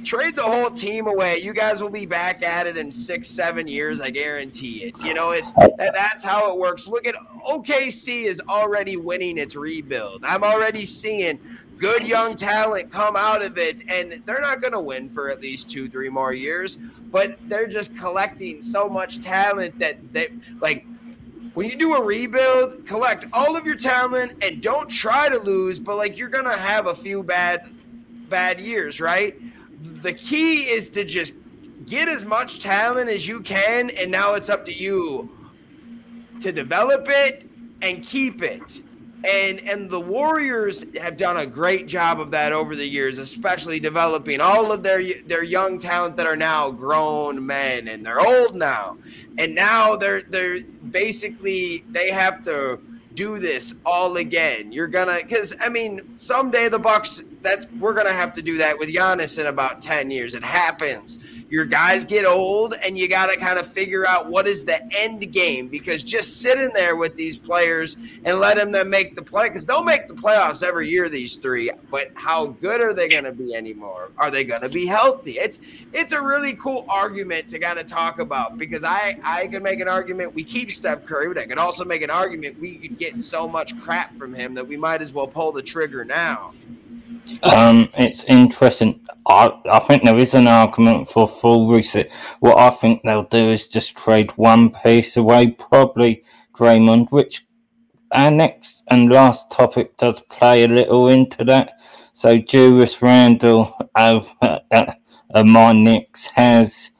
trade 0.04 0.34
the 0.34 0.42
whole 0.42 0.70
team 0.70 1.06
away. 1.06 1.38
You 1.38 1.52
guys 1.52 1.82
will 1.82 1.90
be 1.90 2.06
back 2.06 2.42
at 2.42 2.66
it 2.66 2.76
in 2.76 2.90
six, 2.90 3.28
seven 3.28 3.68
years. 3.68 4.00
I 4.00 4.10
guarantee 4.10 4.84
it. 4.84 5.02
You 5.02 5.14
know, 5.14 5.32
it's 5.32 5.52
that's 5.78 6.24
how 6.24 6.50
it 6.52 6.58
works. 6.58 6.86
Look 6.86 7.06
at 7.06 7.14
OKC 7.48 8.24
is 8.24 8.40
already 8.48 8.96
winning 8.96 9.38
its 9.38 9.56
rebuild. 9.56 10.24
I'm 10.24 10.44
already 10.44 10.84
seeing 10.84 11.38
good 11.76 12.06
young 12.06 12.36
talent 12.36 12.92
come 12.92 13.16
out 13.16 13.42
of 13.42 13.58
it, 13.58 13.84
and 13.90 14.22
they're 14.26 14.40
not 14.40 14.60
going 14.60 14.74
to 14.74 14.80
win 14.80 15.08
for 15.08 15.30
at 15.30 15.40
least 15.40 15.70
two, 15.70 15.88
three 15.88 16.08
more 16.08 16.32
years. 16.32 16.76
But 17.10 17.38
they're 17.48 17.66
just 17.66 17.96
collecting 17.96 18.60
so 18.60 18.88
much 18.88 19.20
talent 19.20 19.78
that 19.80 20.12
they 20.12 20.28
like. 20.60 20.86
When 21.54 21.68
you 21.68 21.76
do 21.76 21.94
a 21.94 22.02
rebuild, 22.02 22.86
collect 22.86 23.26
all 23.32 23.56
of 23.56 23.66
your 23.66 23.74
talent 23.74 24.34
and 24.42 24.62
don't 24.62 24.88
try 24.88 25.28
to 25.28 25.38
lose. 25.38 25.80
But 25.80 25.96
like 25.96 26.16
you're 26.16 26.28
gonna 26.28 26.56
have 26.56 26.86
a 26.86 26.94
few 26.94 27.22
bad, 27.22 27.68
bad 28.28 28.60
years, 28.60 29.00
right? 29.00 29.36
The 29.80 30.12
key 30.12 30.62
is 30.70 30.88
to 30.90 31.04
just 31.04 31.34
get 31.86 32.08
as 32.08 32.24
much 32.24 32.60
talent 32.60 33.10
as 33.10 33.26
you 33.26 33.40
can, 33.40 33.90
and 33.90 34.10
now 34.10 34.34
it's 34.34 34.48
up 34.48 34.64
to 34.66 34.72
you 34.72 35.28
to 36.40 36.52
develop 36.52 37.06
it 37.08 37.48
and 37.82 38.04
keep 38.04 38.42
it 38.42 38.82
and 39.24 39.60
and 39.60 39.90
the 39.90 40.00
Warriors 40.00 40.84
have 40.98 41.16
done 41.16 41.36
a 41.36 41.46
great 41.46 41.86
job 41.86 42.20
of 42.20 42.30
that 42.30 42.52
over 42.52 42.74
the 42.74 42.86
years, 42.86 43.18
especially 43.18 43.80
developing 43.80 44.40
all 44.40 44.72
of 44.72 44.82
their 44.82 45.02
their 45.26 45.42
young 45.42 45.78
talent 45.78 46.16
that 46.16 46.26
are 46.26 46.36
now 46.36 46.70
grown 46.70 47.44
men 47.44 47.88
and 47.88 48.04
they're 48.04 48.20
old 48.20 48.54
now, 48.54 48.96
and 49.38 49.54
now 49.54 49.96
they're 49.96 50.22
they're 50.22 50.58
basically 50.90 51.84
they 51.90 52.10
have 52.10 52.44
to 52.44 52.78
do 53.14 53.38
this 53.38 53.74
all 53.84 54.16
again. 54.16 54.72
You're 54.72 54.88
gonna 54.88 55.18
because 55.22 55.54
I 55.60 55.68
mean 55.68 56.16
someday 56.16 56.68
the 56.68 56.78
Bucks 56.78 57.22
that's 57.42 57.70
we're 57.72 57.94
gonna 57.94 58.12
have 58.12 58.32
to 58.34 58.42
do 58.42 58.58
that 58.58 58.78
with 58.78 58.88
Giannis 58.88 59.38
in 59.38 59.46
about 59.46 59.80
ten 59.80 60.10
years. 60.10 60.34
It 60.34 60.44
happens 60.44 61.18
your 61.50 61.64
guys 61.64 62.04
get 62.04 62.24
old 62.24 62.74
and 62.82 62.96
you 62.96 63.08
got 63.08 63.30
to 63.30 63.36
kind 63.36 63.58
of 63.58 63.66
figure 63.66 64.06
out 64.06 64.30
what 64.30 64.46
is 64.46 64.64
the 64.64 64.80
end 64.96 65.30
game. 65.32 65.68
Because 65.68 66.02
just 66.02 66.40
sitting 66.40 66.70
there 66.72 66.96
with 66.96 67.14
these 67.16 67.36
players 67.36 67.96
and 68.24 68.38
letting 68.38 68.70
them 68.70 68.88
make 68.88 69.14
the 69.14 69.22
play 69.22 69.48
because 69.48 69.66
they'll 69.66 69.84
make 69.84 70.08
the 70.08 70.14
playoffs 70.14 70.62
every 70.66 70.88
year 70.88 71.08
these 71.08 71.36
three 71.36 71.70
but 71.90 72.10
how 72.14 72.46
good 72.46 72.80
are 72.80 72.94
they 72.94 73.08
going 73.08 73.24
to 73.24 73.32
be 73.32 73.54
anymore? 73.54 74.10
Are 74.16 74.30
they 74.30 74.44
going 74.44 74.62
to 74.62 74.68
be 74.68 74.86
healthy? 74.86 75.38
It's 75.38 75.60
it's 75.92 76.12
a 76.12 76.22
really 76.22 76.54
cool 76.54 76.86
argument 76.88 77.48
to 77.48 77.58
kind 77.58 77.78
of 77.78 77.86
talk 77.86 78.20
about 78.20 78.58
because 78.58 78.84
i 78.84 79.18
i 79.24 79.46
could 79.46 79.62
make 79.62 79.80
an 79.80 79.88
argument 79.88 80.34
we 80.34 80.44
keep 80.44 80.70
steph 80.70 81.04
curry 81.04 81.28
but 81.28 81.38
i 81.38 81.46
could 81.46 81.58
also 81.58 81.84
make 81.84 82.02
an 82.02 82.10
argument 82.10 82.58
we 82.60 82.76
could 82.76 82.96
get 82.98 83.20
so 83.20 83.48
much 83.48 83.78
crap 83.80 84.16
from 84.16 84.32
him 84.32 84.54
that 84.54 84.66
we 84.66 84.76
might 84.76 85.02
as 85.02 85.12
well 85.12 85.26
pull 85.26 85.52
the 85.52 85.62
trigger 85.62 86.04
now 86.04 86.52
um, 87.42 87.88
it's 87.96 88.24
interesting. 88.24 89.00
I, 89.26 89.52
I 89.70 89.78
think 89.80 90.04
there 90.04 90.18
is 90.18 90.34
an 90.34 90.46
argument 90.46 91.08
for 91.08 91.28
full 91.28 91.68
reset. 91.70 92.10
What 92.40 92.58
I 92.58 92.70
think 92.70 93.02
they'll 93.02 93.24
do 93.24 93.50
is 93.50 93.68
just 93.68 93.96
trade 93.96 94.30
one 94.36 94.70
piece 94.70 95.16
away, 95.16 95.48
probably 95.48 96.24
Draymond, 96.54 97.10
which 97.10 97.46
our 98.12 98.30
next 98.30 98.84
and 98.88 99.10
last 99.10 99.50
topic 99.50 99.96
does 99.96 100.20
play 100.30 100.64
a 100.64 100.68
little 100.68 101.08
into 101.08 101.44
that. 101.44 101.80
So 102.12 102.38
Julius 102.38 103.00
Randle 103.00 103.76
of 103.94 104.34
uh, 104.42 104.58
uh, 104.72 105.44
my 105.44 105.72
Knicks 105.72 106.26
has, 106.34 106.90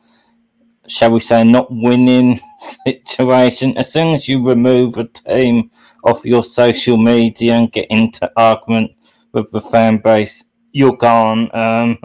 shall 0.86 1.10
we 1.10 1.20
say, 1.20 1.44
not 1.44 1.68
winning 1.70 2.40
situation. 2.86 3.76
As 3.76 3.92
soon 3.92 4.14
as 4.14 4.28
you 4.28 4.46
remove 4.46 4.98
a 4.98 5.04
team 5.04 5.70
off 6.04 6.24
your 6.24 6.44
social 6.44 6.96
media 6.96 7.54
and 7.54 7.72
get 7.72 7.86
into 7.90 8.30
argument 8.36 8.92
with 9.32 9.50
the 9.50 9.60
fan 9.60 9.98
base, 9.98 10.44
you're 10.72 10.96
gone. 10.96 11.54
Um, 11.54 11.98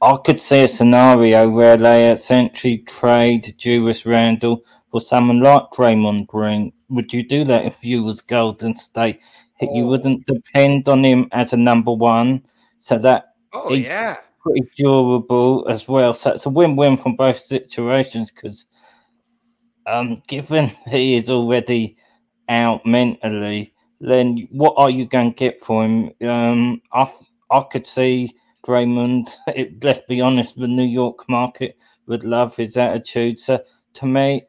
I 0.00 0.16
could 0.24 0.40
see 0.40 0.64
a 0.64 0.68
scenario 0.68 1.48
where 1.48 1.76
they 1.76 2.10
essentially 2.10 2.78
trade 2.78 3.54
Julius 3.56 4.04
Randle 4.04 4.64
for 4.92 5.00
someone 5.00 5.40
like 5.40 5.70
Draymond 5.72 6.26
Green, 6.26 6.72
would 6.90 7.12
you 7.12 7.26
do 7.26 7.44
that 7.44 7.64
if 7.64 7.82
you 7.82 8.04
was 8.04 8.20
Golden 8.20 8.74
State? 8.74 9.20
Oh. 9.60 9.74
You 9.74 9.86
wouldn't 9.86 10.26
depend 10.26 10.86
on 10.88 11.04
him 11.04 11.28
as 11.32 11.52
a 11.52 11.56
number 11.56 11.92
one, 11.92 12.42
so 12.78 12.98
that 12.98 13.34
Oh 13.54 13.72
yeah. 13.72 14.18
pretty 14.42 14.68
durable 14.76 15.66
as 15.68 15.88
well. 15.88 16.12
So 16.12 16.32
it's 16.32 16.46
a 16.46 16.50
win-win 16.50 16.98
from 16.98 17.16
both 17.16 17.38
situations 17.38 18.30
because, 18.30 18.66
um, 19.86 20.22
given 20.26 20.68
he 20.90 21.16
is 21.16 21.30
already 21.30 21.96
out 22.48 22.84
mentally, 22.84 23.71
then 24.02 24.48
what 24.50 24.74
are 24.76 24.90
you 24.90 25.06
going 25.06 25.30
to 25.30 25.36
get 25.36 25.64
for 25.64 25.84
him? 25.84 26.10
Um, 26.28 26.82
I 26.92 27.10
I 27.50 27.62
could 27.70 27.86
see 27.86 28.30
Draymond. 28.66 29.30
It, 29.54 29.82
let's 29.84 30.00
be 30.08 30.20
honest, 30.20 30.58
the 30.58 30.68
New 30.68 30.84
York 30.84 31.28
market 31.28 31.76
would 32.06 32.24
love 32.24 32.56
his 32.56 32.76
attitude. 32.76 33.38
So 33.38 33.62
to 33.94 34.06
me, 34.06 34.42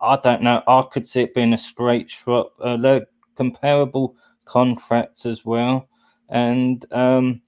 I 0.00 0.16
don't 0.22 0.42
know. 0.42 0.62
I 0.66 0.82
could 0.90 1.06
see 1.06 1.22
it 1.22 1.34
being 1.34 1.52
a 1.52 1.58
straight 1.58 2.10
swap. 2.10 2.52
Uh, 2.60 2.76
they're 2.76 3.06
comparable 3.36 4.16
contracts 4.44 5.26
as 5.26 5.44
well, 5.44 5.88
and 6.28 6.84
um, 6.92 7.42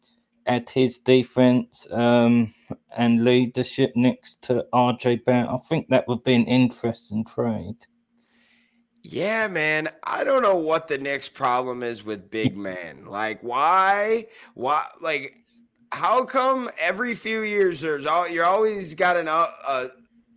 at 0.46 0.70
his 0.70 0.98
defense 0.98 1.86
um, 1.90 2.54
and 2.96 3.24
leadership 3.24 3.92
next 3.94 4.42
to 4.42 4.66
RJ 4.72 5.24
Barrett, 5.24 5.50
I 5.50 5.58
think 5.68 5.88
that 5.88 6.08
would 6.08 6.24
be 6.24 6.34
an 6.34 6.46
interesting 6.46 7.24
trade. 7.24 7.86
Yeah, 9.02 9.48
man. 9.48 9.88
I 10.04 10.22
don't 10.24 10.42
know 10.42 10.56
what 10.56 10.86
the 10.88 10.96
Knicks' 10.98 11.28
problem 11.28 11.82
is 11.82 12.04
with 12.04 12.30
big 12.30 12.56
men. 12.58 13.06
Like, 13.06 13.40
why? 13.42 14.26
Why? 14.54 14.86
Like, 15.00 15.38
how 15.90 16.24
come 16.24 16.70
every 16.80 17.14
few 17.14 17.42
years 17.42 17.80
there's 17.80 18.06
all 18.06 18.28
you're 18.28 18.44
always 18.44 18.94
got 18.94 19.16
an 19.16 19.28
uh, 19.28 19.46
a, 19.66 19.88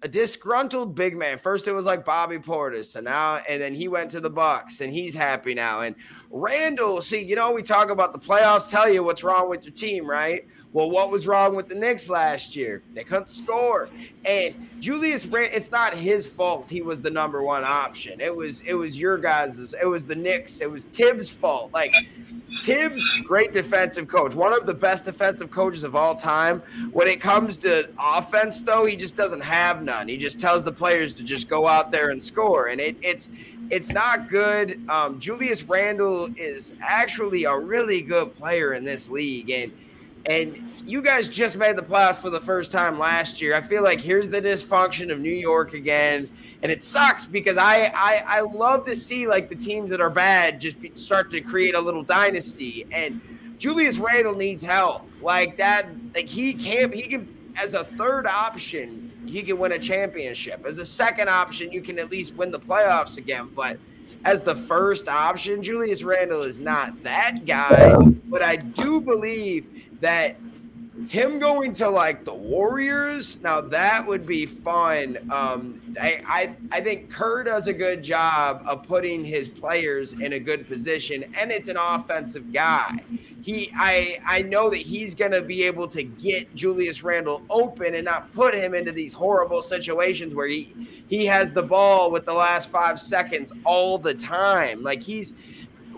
a 0.02 0.08
disgruntled 0.08 0.96
big 0.96 1.16
man? 1.16 1.38
First 1.38 1.68
it 1.68 1.74
was 1.74 1.86
like 1.86 2.04
Bobby 2.04 2.40
Portis, 2.40 2.96
and 2.96 3.06
now 3.06 3.38
and 3.48 3.62
then 3.62 3.74
he 3.76 3.88
went 3.88 4.12
to 4.12 4.20
the 4.20 4.30
Bucks, 4.30 4.82
and 4.82 4.92
he's 4.92 5.14
happy 5.14 5.54
now. 5.54 5.82
And 5.82 5.96
Randle, 6.32 7.02
see, 7.02 7.22
you 7.22 7.36
know, 7.36 7.52
we 7.52 7.62
talk 7.62 7.90
about 7.90 8.14
the 8.14 8.20
playoffs. 8.20 8.70
Tell 8.70 8.90
you 8.90 9.04
what's 9.04 9.24
wrong 9.24 9.50
with 9.50 9.64
your 9.64 9.74
team, 9.74 10.10
right? 10.10 10.46
Well, 10.76 10.92
what 10.92 11.10
was 11.10 11.26
wrong 11.26 11.56
with 11.56 11.70
the 11.70 11.76
Knicks 11.76 12.10
last 12.10 12.54
year? 12.54 12.84
They 12.94 13.06
couldn't 13.06 13.30
score. 13.30 13.88
And 14.26 14.54
Julius 14.82 15.26
Rand, 15.26 15.52
it's 15.54 15.72
not 15.72 15.94
his 15.96 16.28
fault. 16.28 16.70
He 16.70 16.82
was 16.82 17.02
the 17.02 17.10
number 17.10 17.42
one 17.42 17.64
option. 17.66 18.20
It 18.20 18.36
was 18.36 18.60
it 18.60 18.74
was 18.74 18.98
your 18.98 19.18
guys's. 19.18 19.74
It 19.82 19.86
was 19.86 20.04
the 20.04 20.16
Knicks. 20.16 20.60
It 20.60 20.70
was 20.70 20.84
Thibs' 20.84 21.30
fault. 21.30 21.72
Like 21.72 21.96
Thibs, 22.66 23.22
great 23.22 23.54
defensive 23.54 24.10
coach, 24.10 24.36
one 24.36 24.52
of 24.52 24.66
the 24.66 24.74
best 24.74 25.06
defensive 25.06 25.50
coaches 25.50 25.86
of 25.86 25.96
all 25.96 26.14
time. 26.14 26.62
When 26.92 27.08
it 27.08 27.22
comes 27.22 27.56
to 27.60 27.90
offense, 27.98 28.62
though, 28.62 28.86
he 28.86 28.98
just 28.98 29.16
doesn't 29.16 29.44
have 29.46 29.82
none. 29.82 30.10
He 30.10 30.18
just 30.18 30.42
tells 30.42 30.66
the 30.66 30.74
players 30.74 31.14
to 31.14 31.24
just 31.24 31.48
go 31.48 31.70
out 31.70 31.90
there 31.90 32.10
and 32.10 32.22
score, 32.22 32.68
and 32.68 32.82
it, 32.82 32.98
it's 33.02 33.30
it's 33.70 33.94
not 33.94 34.28
good. 34.28 34.82
Um, 34.90 35.20
Julius 35.22 35.64
Randle 35.64 36.30
is 36.36 36.76
actually 36.82 37.46
a 37.46 37.58
really 37.58 38.02
good 38.02 38.36
player 38.36 38.74
in 38.74 38.84
this 38.84 39.10
league, 39.10 39.50
and 39.50 39.72
and 40.28 40.72
you 40.86 41.02
guys 41.02 41.30
just 41.30 41.56
made 41.56 41.76
the 41.76 41.82
playoffs 41.82 42.18
for 42.18 42.30
the 42.30 42.40
first 42.40 42.72
time 42.72 43.00
last 43.00 43.42
year. 43.42 43.56
I 43.56 43.62
feel 43.62 43.84
like 43.84 44.00
here's 44.00 44.30
the 44.30 44.42
dysfunction 44.42 45.12
of 45.12 45.20
New 45.20 45.34
York 45.34 45.74
again, 45.74 46.28
and 46.62 46.72
it 46.72 46.82
sucks 46.82 47.26
because 47.26 47.58
I 47.58 47.92
I, 47.96 48.24
I 48.26 48.42
love 48.42 48.86
to 48.86 48.96
see 48.96 49.28
like 49.28 49.50
the 49.50 49.56
teams 49.56 49.90
that 49.92 50.02
are 50.02 50.10
bad 50.10 50.60
just 50.60 50.80
be, 50.80 50.92
start 50.96 51.32
to 51.32 51.42
create 51.42 51.76
a 51.76 51.82
little 51.82 52.04
dynasty. 52.04 52.86
And 52.92 53.22
Julius 53.58 53.98
Randle 53.98 54.36
needs 54.36 54.64
help 54.64 55.08
like 55.22 55.58
that. 55.58 55.88
Like 56.14 56.28
he 56.28 56.54
can't 56.54 56.94
he 56.94 57.04
can 57.04 57.54
as 57.58 57.74
a 57.74 57.84
third 57.84 58.28
option 58.28 59.06
he 59.28 59.42
can 59.42 59.58
win 59.58 59.72
a 59.72 59.80
championship. 59.80 60.66
As 60.66 60.78
a 60.78 60.86
second 60.86 61.30
option, 61.30 61.72
you 61.72 61.82
can 61.82 62.00
at 62.00 62.12
least 62.12 62.36
win 62.36 62.52
the 62.52 62.60
playoffs 62.60 63.18
again, 63.18 63.50
but 63.56 63.78
as 64.24 64.42
the 64.42 64.56
first 64.56 65.08
option, 65.08 65.62
Julius 65.62 66.04
Randle 66.04 66.42
is 66.42 66.60
not 66.60 67.04
that 67.04 67.46
guy. 67.46 67.96
But 68.28 68.42
I 68.42 68.56
do 68.56 69.00
believe 69.00 69.75
that 70.02 70.38
him 71.10 71.40
going 71.40 71.74
to 71.74 71.90
like 71.90 72.24
the 72.24 72.34
Warriors, 72.34 73.42
now 73.42 73.60
that 73.60 74.06
would 74.08 74.26
be 74.26 74.46
fun. 74.46 75.18
Um, 75.30 75.82
I, 76.00 76.22
I 76.26 76.56
I 76.72 76.82
think 76.82 77.10
Kerr 77.12 77.44
does 77.44 77.68
a 77.68 77.74
good 77.74 78.02
job 78.02 78.64
of 78.66 78.84
putting 78.84 79.24
his 79.24 79.50
players 79.50 80.14
in 80.14 80.34
a 80.34 80.40
good 80.40 80.68
position, 80.68 81.26
and 81.38 81.52
it's 81.52 81.68
an 81.68 81.78
offensive 81.78 82.54
guy. 82.54 83.00
He 83.42 83.70
I 83.76 84.18
I 84.26 84.42
know 84.42 84.70
that 84.70 84.78
he's 84.78 85.14
gonna 85.16 85.42
be 85.42 85.64
able 85.64 85.88
to 85.90 86.04
get 86.04 86.54
Julius 86.56 87.04
Randle 87.04 87.44
open 87.50 87.96
and 87.96 88.06
not 88.06 88.32
put 88.32 88.56
him 88.56 88.74
into 88.74 88.92
these 88.92 89.14
horrible 89.14 89.62
situations 89.62 90.34
where 90.34 90.48
he 90.48 90.74
he 91.08 91.26
has 91.26 91.52
the 91.52 91.64
ball 91.64 92.10
with 92.10 92.26
the 92.26 92.34
last 92.34 92.70
five 92.70 93.00
seconds 93.00 93.52
all 93.66 93.98
the 93.98 94.14
time. 94.14 94.82
Like 94.82 95.04
he's 95.04 95.34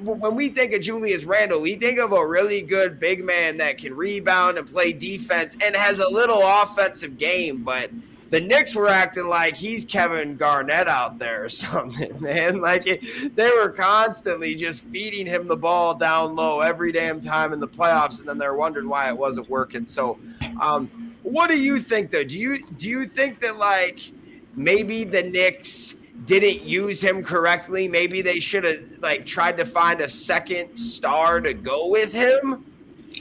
when 0.02 0.36
we 0.36 0.50
think 0.50 0.74
of 0.74 0.82
Julius 0.82 1.26
Randle, 1.26 1.62
we 1.62 1.76
think 1.76 2.00
of 2.00 2.12
a 2.12 2.26
really 2.26 2.62
good 2.62 3.00
big 3.00 3.24
man 3.24 3.58
that 3.58 3.78
can 3.78 3.96
rebound 3.96 4.58
and 4.58 4.68
play 4.68 4.94
defense 4.94 5.58
and 5.64 5.76
has 5.76 6.00
a 6.00 6.10
little 6.10 6.42
offensive 6.44 7.18
game. 7.18 7.64
But 7.64 7.92
the 8.30 8.42
Knicks 8.42 8.76
were 8.76 8.88
acting 8.88 9.28
like 9.28 9.56
he's 9.56 9.86
Kevin 9.86 10.36
Garnett 10.36 10.88
out 10.88 11.20
there 11.20 11.46
or 11.46 11.50
something, 11.50 12.20
man. 12.22 12.62
Like 12.62 12.88
it, 12.88 13.36
they 13.36 13.50
were 13.50 13.70
constantly 13.70 14.56
just 14.56 14.84
feeding 14.86 15.26
him 15.26 15.48
the 15.48 15.58
ball 15.58 15.96
down 15.96 16.36
low 16.36 16.62
every 16.62 16.92
damn 16.92 17.22
time 17.22 17.54
in 17.54 17.60
the 17.60 17.68
playoffs, 17.68 18.20
and 18.20 18.28
then 18.28 18.38
they're 18.38 18.56
wondering 18.56 18.90
why 18.90 19.10
it 19.10 19.18
wasn't 19.18 19.50
working. 19.50 19.86
So, 19.86 20.20
um, 20.62 21.16
what 21.24 21.50
do 21.50 21.60
you 21.60 21.80
think 21.80 22.12
though? 22.12 22.24
Do 22.24 22.38
you 22.38 22.58
do 22.78 22.88
you 22.90 23.06
think 23.06 23.40
that 23.42 23.58
like 23.58 24.12
maybe 24.56 25.04
the 25.04 25.24
Knicks? 25.24 25.96
Didn't 26.28 26.62
use 26.64 27.02
him 27.02 27.24
correctly. 27.24 27.88
Maybe 27.88 28.22
they 28.22 28.40
should 28.40 28.66
have 28.66 29.00
like 29.00 29.26
tried 29.26 29.58
to 29.58 29.66
find 29.66 30.02
a 30.02 30.10
second 30.10 30.78
star 30.78 31.40
to 31.40 31.54
go 31.54 31.88
with 31.88 32.14
him. 32.14 32.66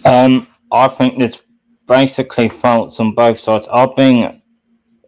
Um, 0.05 0.49
I 0.71 0.89
think 0.89 1.19
there's 1.19 1.41
basically 1.87 2.49
faults 2.49 3.01
on 3.01 3.15
both 3.15 3.39
sides. 3.39 3.69
I've 3.73 3.97
been 3.97 4.43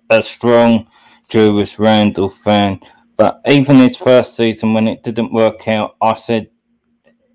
a 0.09 0.23
strong 0.23 0.87
Julius 1.29 1.79
Randle 1.79 2.29
fan, 2.29 2.81
but 3.17 3.41
even 3.47 3.77
his 3.77 3.97
first 3.97 4.37
season 4.37 4.73
when 4.73 4.87
it 4.87 5.03
didn't 5.03 5.33
work 5.33 5.67
out, 5.69 5.97
I 6.01 6.15
said 6.15 6.49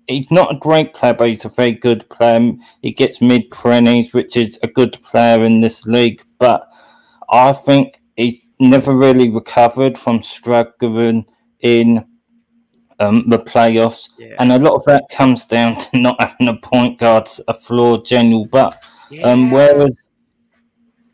he's 0.08 0.30
not 0.30 0.54
a 0.54 0.58
great 0.58 0.94
player, 0.94 1.14
but 1.14 1.28
he's 1.28 1.44
a 1.44 1.50
very 1.50 1.72
good 1.72 2.08
player. 2.08 2.52
He 2.80 2.92
gets 2.92 3.20
mid 3.20 3.52
twenties, 3.52 4.14
which 4.14 4.34
is 4.36 4.58
a 4.62 4.66
good 4.66 4.94
player 5.02 5.44
in 5.44 5.60
this 5.60 5.84
league. 5.84 6.22
But 6.38 6.66
I 7.30 7.52
think 7.52 8.00
he's 8.16 8.48
never 8.64 8.94
really 8.94 9.28
recovered 9.30 9.96
from 9.98 10.22
struggling 10.22 11.26
in 11.60 12.04
um, 13.00 13.28
the 13.28 13.38
playoffs, 13.38 14.08
Yeah. 14.18 14.36
and 14.38 14.52
a 14.52 14.58
lot 14.58 14.74
of 14.74 14.84
that 14.86 15.04
comes 15.10 15.44
down 15.44 15.76
to 15.78 15.98
not 15.98 16.20
having 16.22 16.48
a 16.48 16.56
point 16.56 16.98
guard, 16.98 17.28
a 17.48 17.54
floor 17.54 18.02
general. 18.02 18.46
But 18.46 18.76
um, 19.22 19.50
whereas 19.50 20.08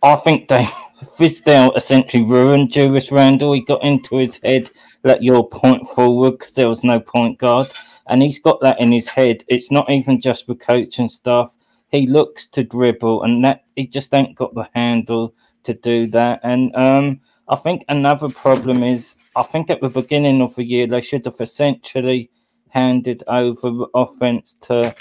I 0.02 0.16
think 0.16 0.48
they 0.48 0.64
Fizdale 1.18 1.76
essentially 1.76 2.22
ruined 2.24 2.70
Julius 2.70 3.10
Randle. 3.10 3.52
He 3.54 3.62
got 3.64 3.82
into 3.82 4.16
his 4.16 4.38
head, 4.42 4.70
let 5.04 5.22
your 5.22 5.48
point 5.48 5.88
forward 5.88 6.32
because 6.32 6.54
there 6.54 6.68
was 6.68 6.84
no 6.84 7.00
point 7.00 7.38
guard, 7.38 7.68
and 8.06 8.22
he's 8.22 8.38
got 8.38 8.60
that 8.60 8.80
in 8.80 8.92
his 8.92 9.08
head. 9.08 9.44
It's 9.48 9.70
not 9.70 9.88
even 9.88 10.20
just 10.20 10.46
the 10.46 10.54
coaching 10.54 11.08
stuff. 11.08 11.54
He 11.88 12.06
looks 12.06 12.46
to 12.48 12.62
dribble, 12.62 13.22
and 13.22 13.44
that 13.44 13.64
he 13.76 13.86
just 13.86 14.14
ain't 14.14 14.36
got 14.36 14.54
the 14.54 14.68
handle 14.74 15.34
to 15.64 15.74
do 15.74 16.06
that. 16.08 16.40
And 16.42 16.74
um, 16.76 17.20
I 17.50 17.56
think 17.56 17.84
another 17.88 18.28
problem 18.28 18.84
is 18.84 19.16
I 19.36 19.42
think 19.42 19.70
at 19.70 19.80
the 19.80 19.90
beginning 19.90 20.40
of 20.40 20.54
the 20.54 20.64
year 20.64 20.86
they 20.86 21.00
should 21.00 21.26
have 21.26 21.40
essentially 21.40 22.30
handed 22.68 23.24
over 23.26 23.70
the 23.72 23.88
offense 23.94 24.56
to 24.62 24.94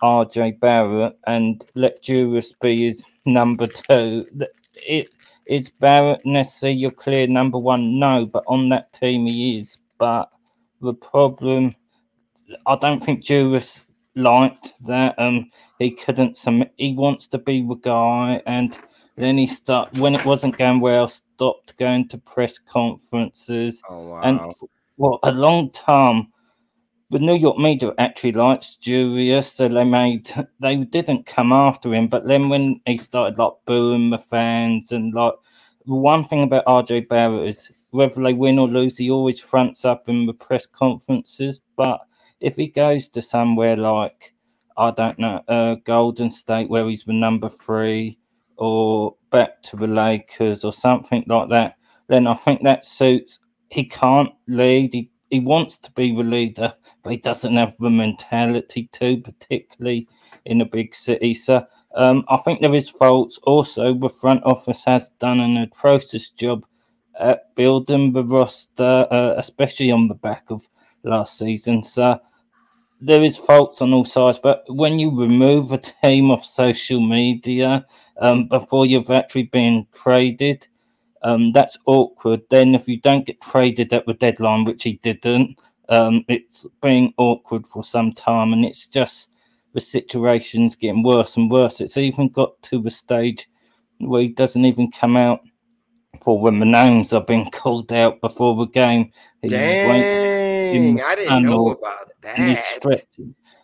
RJ 0.00 0.60
Barrett 0.60 1.18
and 1.26 1.64
let 1.74 2.00
Julius 2.00 2.52
be 2.52 2.84
his 2.84 3.04
number 3.26 3.66
two. 3.66 4.24
It 4.86 5.12
is 5.46 5.68
Barrett 5.68 6.24
necessarily 6.24 6.78
your 6.78 6.92
clear 6.92 7.26
number 7.26 7.58
one? 7.58 7.98
No, 7.98 8.24
but 8.24 8.44
on 8.46 8.68
that 8.68 8.92
team 8.92 9.26
he 9.26 9.58
is. 9.58 9.76
But 9.98 10.30
the 10.80 10.94
problem, 10.94 11.74
I 12.66 12.76
don't 12.76 13.04
think 13.04 13.24
Julius 13.24 13.82
liked 14.14 14.74
that. 14.86 15.16
Um, 15.18 15.50
he 15.80 15.90
couldn't 15.90 16.38
submit. 16.38 16.72
He 16.76 16.94
wants 16.94 17.26
to 17.28 17.38
be 17.38 17.66
the 17.66 17.74
guy, 17.74 18.42
and 18.46 18.78
then 19.20 19.38
he 19.38 19.46
start 19.46 19.96
when 19.98 20.14
it 20.14 20.24
wasn't 20.24 20.58
going 20.58 20.80
well. 20.80 21.08
Stopped 21.08 21.76
going 21.78 22.08
to 22.08 22.18
press 22.18 22.58
conferences 22.58 23.82
Oh 23.88 24.08
wow. 24.08 24.22
and 24.22 24.40
for 24.98 25.18
a 25.22 25.32
long 25.32 25.70
time, 25.70 26.28
the 27.10 27.18
New 27.18 27.34
York 27.34 27.58
media 27.58 27.92
actually 27.98 28.32
likes 28.32 28.76
Julius, 28.76 29.52
so 29.52 29.68
they 29.68 29.84
made 29.84 30.30
they 30.60 30.76
didn't 30.76 31.26
come 31.26 31.52
after 31.52 31.92
him. 31.94 32.08
But 32.08 32.26
then 32.26 32.48
when 32.48 32.80
he 32.86 32.96
started 32.96 33.38
like 33.38 33.52
booing 33.66 34.10
the 34.10 34.18
fans 34.18 34.92
and 34.92 35.12
like 35.14 35.34
the 35.86 35.94
one 35.94 36.24
thing 36.24 36.42
about 36.44 36.66
RJ 36.66 37.08
Barrett 37.08 37.48
is 37.48 37.72
whether 37.90 38.22
they 38.22 38.32
win 38.34 38.58
or 38.58 38.68
lose, 38.68 38.98
he 38.98 39.10
always 39.10 39.40
fronts 39.40 39.84
up 39.84 40.08
in 40.08 40.26
the 40.26 40.34
press 40.34 40.66
conferences. 40.66 41.60
But 41.76 42.00
if 42.40 42.56
he 42.56 42.68
goes 42.68 43.08
to 43.10 43.22
somewhere 43.22 43.76
like 43.76 44.34
I 44.76 44.92
don't 44.92 45.18
know, 45.18 45.42
uh, 45.48 45.74
Golden 45.84 46.30
State, 46.30 46.70
where 46.70 46.88
he's 46.88 47.04
the 47.04 47.12
number 47.12 47.48
three, 47.50 48.18
or 48.60 49.16
back 49.30 49.62
to 49.64 49.76
the 49.76 49.88
Lakers 49.88 50.64
or 50.64 50.72
something 50.72 51.24
like 51.26 51.48
that, 51.50 51.76
then 52.08 52.26
I 52.28 52.34
think 52.34 52.62
that 52.64 52.84
suits. 52.86 53.40
He 53.70 53.84
can't 53.84 54.30
lead. 54.48 54.94
He 54.94 55.10
he 55.30 55.40
wants 55.40 55.78
to 55.78 55.92
be 55.92 56.14
the 56.14 56.24
leader, 56.24 56.74
but 57.02 57.12
he 57.12 57.18
doesn't 57.18 57.56
have 57.56 57.74
the 57.80 57.90
mentality 57.90 58.88
to, 58.94 59.18
particularly 59.22 60.08
in 60.44 60.60
a 60.60 60.66
big 60.66 60.94
city. 60.94 61.34
So 61.34 61.66
um, 61.96 62.24
I 62.28 62.36
think 62.38 62.60
there 62.60 62.74
is 62.74 62.90
faults. 62.90 63.38
Also, 63.44 63.94
the 63.94 64.08
front 64.10 64.44
office 64.44 64.84
has 64.86 65.10
done 65.20 65.40
an 65.40 65.56
atrocious 65.56 66.30
job 66.30 66.66
at 67.18 67.54
building 67.54 68.12
the 68.12 68.24
roster, 68.24 69.06
uh, 69.10 69.34
especially 69.36 69.92
on 69.92 70.08
the 70.08 70.14
back 70.14 70.50
of 70.50 70.68
last 71.04 71.38
season. 71.38 71.82
So 71.82 72.18
there 73.00 73.22
is 73.22 73.38
faults 73.38 73.80
on 73.82 73.94
all 73.94 74.04
sides, 74.04 74.38
but 74.38 74.64
when 74.68 74.98
you 74.98 75.10
remove 75.18 75.72
a 75.72 75.78
team 75.78 76.30
off 76.30 76.44
social 76.44 77.00
media 77.00 77.86
um, 78.20 78.46
before 78.48 78.86
you've 78.86 79.10
actually 79.10 79.44
been 79.44 79.86
traded, 79.92 80.68
um, 81.22 81.50
that's 81.50 81.78
awkward. 81.86 82.42
Then 82.50 82.74
if 82.74 82.88
you 82.88 83.00
don't 83.00 83.26
get 83.26 83.40
traded 83.40 83.92
at 83.92 84.06
the 84.06 84.14
deadline, 84.14 84.64
which 84.64 84.84
he 84.84 84.94
didn't, 85.02 85.58
um, 85.88 86.24
it's 86.28 86.66
being 86.82 87.12
awkward 87.16 87.66
for 87.66 87.82
some 87.82 88.12
time, 88.12 88.52
and 88.52 88.64
it's 88.64 88.86
just 88.86 89.30
the 89.72 89.80
situation's 89.80 90.76
getting 90.76 91.02
worse 91.02 91.36
and 91.36 91.50
worse. 91.50 91.80
It's 91.80 91.96
even 91.96 92.28
got 92.28 92.60
to 92.62 92.80
the 92.80 92.90
stage 92.90 93.48
where 93.98 94.22
he 94.22 94.28
doesn't 94.28 94.64
even 94.64 94.90
come 94.90 95.16
out 95.16 95.40
for 96.22 96.40
when 96.40 96.58
the 96.58 96.66
names 96.66 97.12
are 97.12 97.24
being 97.24 97.50
called 97.52 97.92
out 97.92 98.20
before 98.20 98.56
the 98.56 98.66
game. 98.66 99.12
Dang, 99.46 101.00
I 101.00 101.14
didn't 101.14 101.42
know 101.42 101.70
about 101.70 102.10
that. 102.22 102.38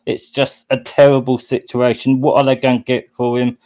It's 0.07 0.31
just 0.31 0.67
a 0.71 0.79
terrible 0.81 1.39
situation. 1.39 2.21
What 2.21 2.39
are 2.39 2.45
they 2.45 2.57
going 2.57 2.79
to 2.79 2.85
get 2.85 3.13
for 3.13 3.39
him? 3.39 3.59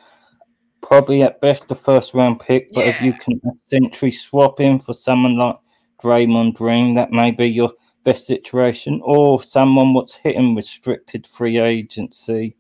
Probably 0.91 1.23
at 1.23 1.41
best 1.41 1.71
a 1.71 1.75
first 1.75 2.15
round 2.15 2.41
pick, 2.41 2.73
but 2.73 2.85
yeah. 2.85 2.91
if 2.91 3.01
you 3.03 3.13
can 3.13 3.41
essentially 3.65 4.11
swap 4.11 4.61
him 4.61 4.79
for 4.79 4.93
someone 4.93 5.39
like 5.39 5.57
Draymond 6.03 6.55
Green, 6.55 6.95
that 6.95 7.13
may 7.13 7.31
be 7.31 7.47
your 7.47 7.73
best 8.05 8.27
situation, 8.27 9.01
or 9.05 9.41
someone 9.41 9.95
what's 9.95 10.17
hitting 10.17 10.57
restricted 10.57 11.27
free 11.27 11.59
agency. 11.59 12.57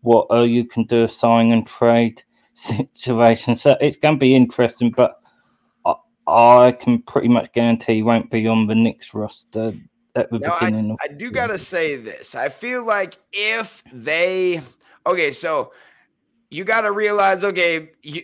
What 0.00 0.26
uh, 0.30 0.42
you 0.42 0.64
can 0.64 0.84
do 0.84 1.04
a 1.04 1.08
sign 1.08 1.52
and 1.52 1.66
trade 1.66 2.22
situation. 2.54 3.56
So 3.56 3.76
it's 3.80 3.96
going 3.96 4.16
to 4.16 4.18
be 4.20 4.34
interesting, 4.34 4.90
but 4.90 5.20
I 6.26 6.72
can 6.72 7.02
pretty 7.02 7.28
much 7.28 7.52
guarantee 7.52 7.96
he 7.96 8.02
won't 8.02 8.30
be 8.30 8.46
on 8.46 8.66
the 8.66 8.74
Knicks 8.74 9.12
roster 9.14 9.74
at 10.14 10.30
the 10.30 10.38
now, 10.38 10.58
beginning. 10.58 10.96
I, 11.02 11.04
I 11.04 11.08
do 11.08 11.30
got 11.30 11.48
to 11.48 11.58
say 11.58 11.96
this. 11.96 12.34
I 12.34 12.48
feel 12.48 12.84
like 12.84 13.18
if 13.32 13.82
they, 13.92 14.62
okay, 15.06 15.32
so 15.32 15.72
you 16.54 16.62
got 16.62 16.82
to 16.82 16.92
realize, 16.92 17.42
okay, 17.42 17.90
you, 18.02 18.22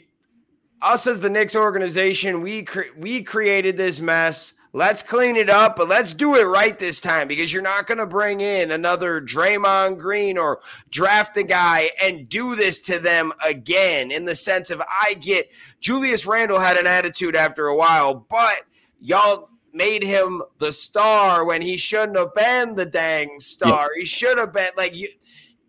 us 0.81 1.05
as 1.09 1.19
the 1.19 1.29
Knicks 1.29 1.57
organization, 1.57 2.43
we 2.43 2.63
cre- 2.63 2.95
we 2.97 3.25
created 3.25 3.77
this 3.77 3.99
mess. 3.99 4.53
Let's 4.73 5.03
clean 5.03 5.35
it 5.35 5.51
up, 5.51 5.75
but 5.75 5.89
let's 5.89 6.13
do 6.13 6.37
it 6.37 6.45
right 6.45 6.79
this 6.79 7.01
time 7.01 7.27
because 7.27 7.53
you're 7.53 7.61
not 7.61 7.89
going 7.89 7.99
to 7.99 8.07
bring 8.07 8.41
in 8.41 8.71
another 8.71 9.21
Draymond 9.21 9.99
Green 9.99 10.39
or 10.39 10.61
draft 10.91 11.37
a 11.39 11.43
guy 11.43 11.91
and 12.01 12.29
do 12.29 12.55
this 12.55 12.81
to 12.83 13.01
them 13.01 13.33
again. 13.45 14.13
In 14.13 14.25
the 14.25 14.37
sense 14.37 14.71
of, 14.71 14.81
I 14.81 15.15
get 15.15 15.51
Julius 15.81 16.25
Randle 16.25 16.61
had 16.61 16.77
an 16.77 16.87
attitude 16.87 17.35
after 17.35 17.67
a 17.67 17.75
while, 17.75 18.15
but 18.15 18.61
y'all 19.01 19.49
made 19.73 20.05
him 20.05 20.41
the 20.59 20.71
star 20.71 21.45
when 21.45 21.63
he 21.63 21.77
shouldn't 21.77 22.17
have 22.17 22.35
been 22.35 22.77
the 22.77 22.87
dang 22.87 23.41
star. 23.41 23.89
Yeah. 23.93 24.01
He 24.01 24.05
should 24.05 24.39
have 24.39 24.53
been 24.53 24.71
like 24.77 24.95
you. 24.95 25.09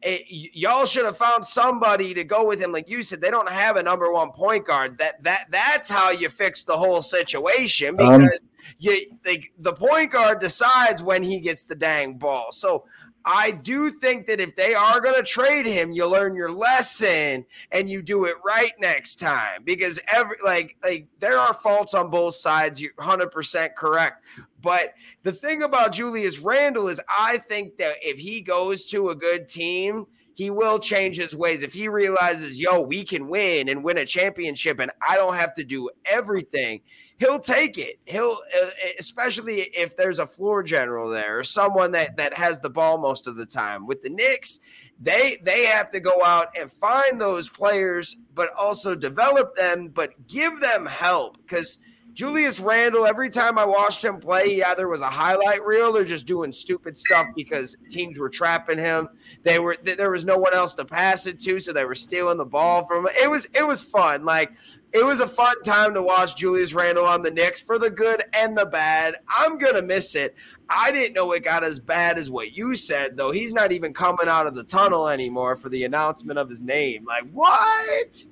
It, 0.04 0.22
eh, 0.22 0.50
y'all 0.54 0.86
should 0.86 1.06
have 1.06 1.18
found 1.18 1.46
somebody 1.46 2.14
to 2.14 2.24
go 2.24 2.48
with 2.48 2.62
him. 2.62 2.72
Like 2.72 2.90
you 2.90 3.04
said, 3.04 3.22
they 3.22 3.32
don't 3.32 3.50
have 3.50 3.76
a 3.76 3.84
number 3.84 4.12
one 4.12 4.32
point 4.32 4.66
guard. 4.66 4.98
That 4.98 5.24
that 5.24 5.48
that's 5.50 5.90
how 5.90 6.12
you 6.12 6.30
fix 6.30 6.64
the 6.64 6.76
whole 6.76 7.02
situation 7.02 7.90
um, 7.90 7.96
because 7.98 8.24
um, 8.24 8.48
you 8.80 9.18
like 9.26 9.52
the 9.60 9.74
point 9.74 10.12
guard 10.12 10.40
decides 10.40 11.04
when 11.04 11.24
he 11.24 11.40
gets 11.40 11.64
the 11.64 11.76
dang 11.76 12.18
ball. 12.18 12.52
So 12.52 12.86
I 13.26 13.52
do 13.52 13.92
think 13.92 14.28
that 14.28 14.40
if 14.40 14.56
they 14.56 14.74
are 14.74 15.00
going 15.00 15.16
to 15.16 15.24
trade 15.24 15.66
him, 15.66 15.92
you 15.92 16.08
learn 16.08 16.36
your 16.36 16.52
lesson 16.52 17.46
and 17.72 17.90
you 17.90 18.02
do 18.02 18.26
it 18.26 18.36
right 18.46 18.74
next 18.80 19.16
time 19.16 19.64
because 19.64 20.00
every 20.12 20.38
like 20.44 20.76
like 20.84 21.08
there 21.20 21.38
are 21.38 21.54
faults 21.54 21.94
on 21.94 22.10
both 22.10 22.36
sides. 22.36 22.82
You're 22.82 22.94
100% 22.94 23.76
correct. 23.76 24.24
But 24.62 24.94
the 25.24 25.32
thing 25.32 25.64
about 25.64 25.92
Julius 25.92 26.40
Randle 26.40 26.88
is 26.88 27.02
I 27.08 27.38
think 27.38 27.78
that 27.78 27.98
if 28.02 28.18
he 28.18 28.42
goes 28.42 28.86
to 28.88 29.10
a 29.10 29.16
good 29.16 29.48
team, 29.48 30.08
he 30.42 30.50
will 30.50 30.80
change 30.80 31.18
his 31.18 31.36
ways. 31.36 31.62
If 31.62 31.72
he 31.72 31.88
realizes, 31.88 32.60
yo, 32.60 32.82
we 32.82 33.04
can 33.04 33.28
win 33.28 33.70
and 33.70 33.84
win 33.84 34.00
a 34.00 34.06
championship 34.08 34.80
and 34.80 34.90
I 35.08 35.16
don't 35.16 35.36
have 35.36 35.54
to 35.54 35.64
do 35.64 35.88
everything, 36.04 36.82
he'll 37.20 37.40
take 37.40 37.78
it. 37.78 38.00
He'll, 38.06 38.40
uh, 38.60 38.70
especially 38.98 39.60
if 39.78 39.96
there's 39.96 40.18
a 40.18 40.26
floor 40.26 40.64
general 40.64 41.10
there 41.10 41.38
or 41.38 41.44
someone 41.44 41.92
that, 41.92 42.18
that 42.18 42.34
has 42.34 42.60
the 42.60 42.72
ball 42.72 42.98
most 42.98 43.28
of 43.28 43.36
the 43.36 43.46
time. 43.46 43.86
With 43.86 44.02
the 44.02 44.10
Knicks, 44.10 44.60
they 45.00 45.38
they 45.44 45.66
have 45.66 45.92
to 45.92 46.00
go 46.00 46.24
out 46.24 46.48
and 46.60 46.72
find 46.72 47.22
those 47.22 47.48
players, 47.48 48.18
but 48.34 48.50
also 48.58 48.96
develop 48.96 49.56
them, 49.56 49.90
but 49.90 50.28
give 50.28 50.60
them 50.60 50.88
help 50.88 51.38
because– 51.38 51.78
Julius 52.14 52.60
Randle, 52.60 53.06
every 53.06 53.30
time 53.30 53.58
I 53.58 53.66
watched 53.66 54.04
him 54.04 54.20
play, 54.20 54.56
he 54.56 54.64
either 54.64 54.88
was 54.88 55.02
a 55.02 55.10
highlight 55.10 55.66
reel 55.66 55.96
or 55.96 56.04
just 56.04 56.26
doing 56.26 56.52
stupid 56.52 56.98
stuff 56.98 57.28
because 57.36 57.78
teams 57.90 58.18
were 58.18 58.30
trapping 58.30 58.78
him. 58.78 59.08
They 59.44 59.60
were 59.60 59.78
there 59.82 60.12
was 60.12 60.26
no 60.26 60.38
one 60.38 60.54
else 60.54 60.76
to 60.76 60.86
pass 60.86 61.26
it 61.26 61.40
to, 61.42 61.60
so 61.60 61.72
they 61.72 61.86
were 61.86 61.96
stealing 61.96 62.38
the 62.38 62.46
ball 62.46 62.86
from 62.86 63.06
him. 63.06 63.12
It 63.22 63.30
was 63.30 63.46
it 63.54 63.66
was 63.66 63.82
fun. 63.82 64.26
Like 64.26 64.52
it 64.94 65.06
was 65.06 65.22
a 65.22 65.28
fun 65.28 65.62
time 65.62 65.94
to 65.94 66.02
watch 66.02 66.36
Julius 66.36 66.74
Randle 66.74 67.06
on 67.06 67.22
the 67.22 67.32
Knicks 67.32 67.62
for 67.62 67.80
the 67.80 67.90
good 67.90 68.24
and 68.34 68.58
the 68.58 68.66
bad. 68.66 69.16
I'm 69.30 69.58
gonna 69.58 69.82
miss 69.82 70.16
it. 70.16 70.36
I 70.70 70.92
didn't 70.92 71.14
know 71.14 71.32
it 71.32 71.44
got 71.44 71.64
as 71.64 71.80
bad 71.80 72.18
as 72.18 72.30
what 72.30 72.52
you 72.52 72.76
said, 72.76 73.16
though. 73.16 73.32
He's 73.32 73.54
not 73.54 73.72
even 73.72 73.94
coming 73.94 74.28
out 74.28 74.48
of 74.48 74.56
the 74.56 74.64
tunnel 74.66 75.08
anymore 75.08 75.56
for 75.56 75.70
the 75.70 75.86
announcement 75.86 76.38
of 76.40 76.50
his 76.50 76.62
name. 76.62 77.06
Like 77.06 77.30
what? 77.32 78.26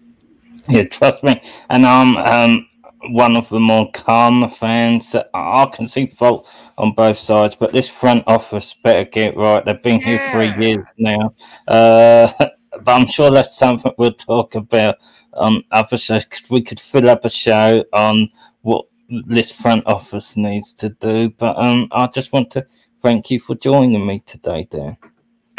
Yeah, 0.68 0.84
trust 0.84 1.24
me. 1.24 1.42
And 1.70 1.86
um, 1.86 2.18
um 2.18 2.69
one 3.10 3.36
of 3.38 3.50
the 3.50 3.60
more 3.60 3.90
calm 3.92 4.50
fans. 4.50 5.16
I 5.34 5.66
can 5.74 5.88
see 5.88 6.06
fault 6.06 6.50
on 6.78 6.94
both 6.94 7.18
sides, 7.18 7.56
but 7.56 7.72
this 7.72 7.90
front 7.90 8.24
office 8.28 8.76
better 8.84 9.06
get 9.06 9.36
right. 9.36 9.64
They've 9.64 9.82
been 9.82 10.02
here 10.02 10.20
three 10.32 10.54
years 10.64 10.86
now. 10.98 11.34
Uh, 11.68 12.32
but 12.84 12.92
I'm 12.92 13.08
sure 13.08 13.32
that's 13.32 13.58
something 13.58 13.92
we'll 13.98 14.14
talk 14.14 14.56
about 14.56 14.96
on 15.34 15.64
other 15.72 15.98
shows. 15.98 16.26
We 16.50 16.62
could 16.62 16.80
fill 16.80 17.10
up 17.10 17.26
a 17.26 17.30
show 17.30 17.84
on 17.94 18.30
what 18.62 18.86
this 19.28 19.52
front 19.52 19.86
office 19.86 20.38
needs 20.38 20.74
to 20.74 20.90
do. 20.90 21.30
But 21.30 21.58
um, 21.58 21.88
I 21.92 22.08
just 22.08 22.34
want 22.34 22.52
to 22.52 22.66
thank 23.02 23.32
you 23.32 23.40
for 23.40 23.56
joining 23.56 24.06
me 24.06 24.20
today, 24.26 24.68
Dan. 24.70 24.98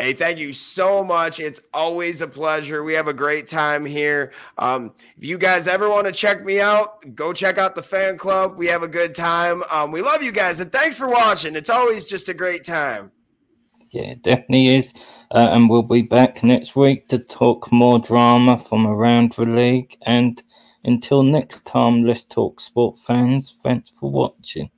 Hey, 0.01 0.15
thank 0.15 0.39
you 0.39 0.55
so 0.55 1.05
much. 1.05 1.41
It's 1.41 1.61
always 1.75 2.23
a 2.23 2.27
pleasure. 2.27 2.83
We 2.83 2.95
have 2.95 3.07
a 3.07 3.13
great 3.13 3.47
time 3.47 3.85
here. 3.85 4.33
Um, 4.57 4.95
if 5.19 5.27
you 5.27 5.37
guys 5.37 5.69
ever 5.69 5.91
want 5.91 6.07
to 6.07 6.13
check 6.13 6.43
me 6.43 6.59
out, 6.59 7.15
go 7.15 7.35
check 7.35 7.59
out 7.59 7.75
the 7.75 7.83
fan 7.83 8.17
club. 8.17 8.57
We 8.57 8.67
have 8.69 8.83
a 8.83 8.89
good 8.89 9.15
time. 9.15 9.63
Um, 9.71 9.93
we 9.93 10.01
love 10.01 10.23
you 10.23 10.33
guys, 10.33 10.61
and 10.61 10.73
thanks 10.73 10.97
for 10.97 11.07
watching. 11.07 11.55
It's 11.55 11.69
always 11.69 12.07
just 12.07 12.31
a 12.31 12.35
great 12.35 12.65
time. 12.65 13.13
Yeah, 13.91 14.13
it 14.13 14.23
definitely 14.23 14.75
is. 14.75 14.95
Uh, 15.33 15.49
and 15.51 15.69
we'll 15.69 15.83
be 15.83 16.01
back 16.01 16.43
next 16.43 16.75
week 16.75 17.09
to 17.09 17.19
talk 17.19 17.71
more 17.71 17.99
drama 17.99 18.59
from 18.59 18.87
around 18.87 19.35
the 19.35 19.45
league. 19.45 19.99
And 20.07 20.43
until 20.83 21.23
next 21.23 21.67
time, 21.67 22.05
let's 22.05 22.25
talk 22.25 22.61
sport 22.61 22.99
fans. 23.01 23.55
Thanks 23.63 23.91
for 23.91 24.11
watching. 24.11 24.71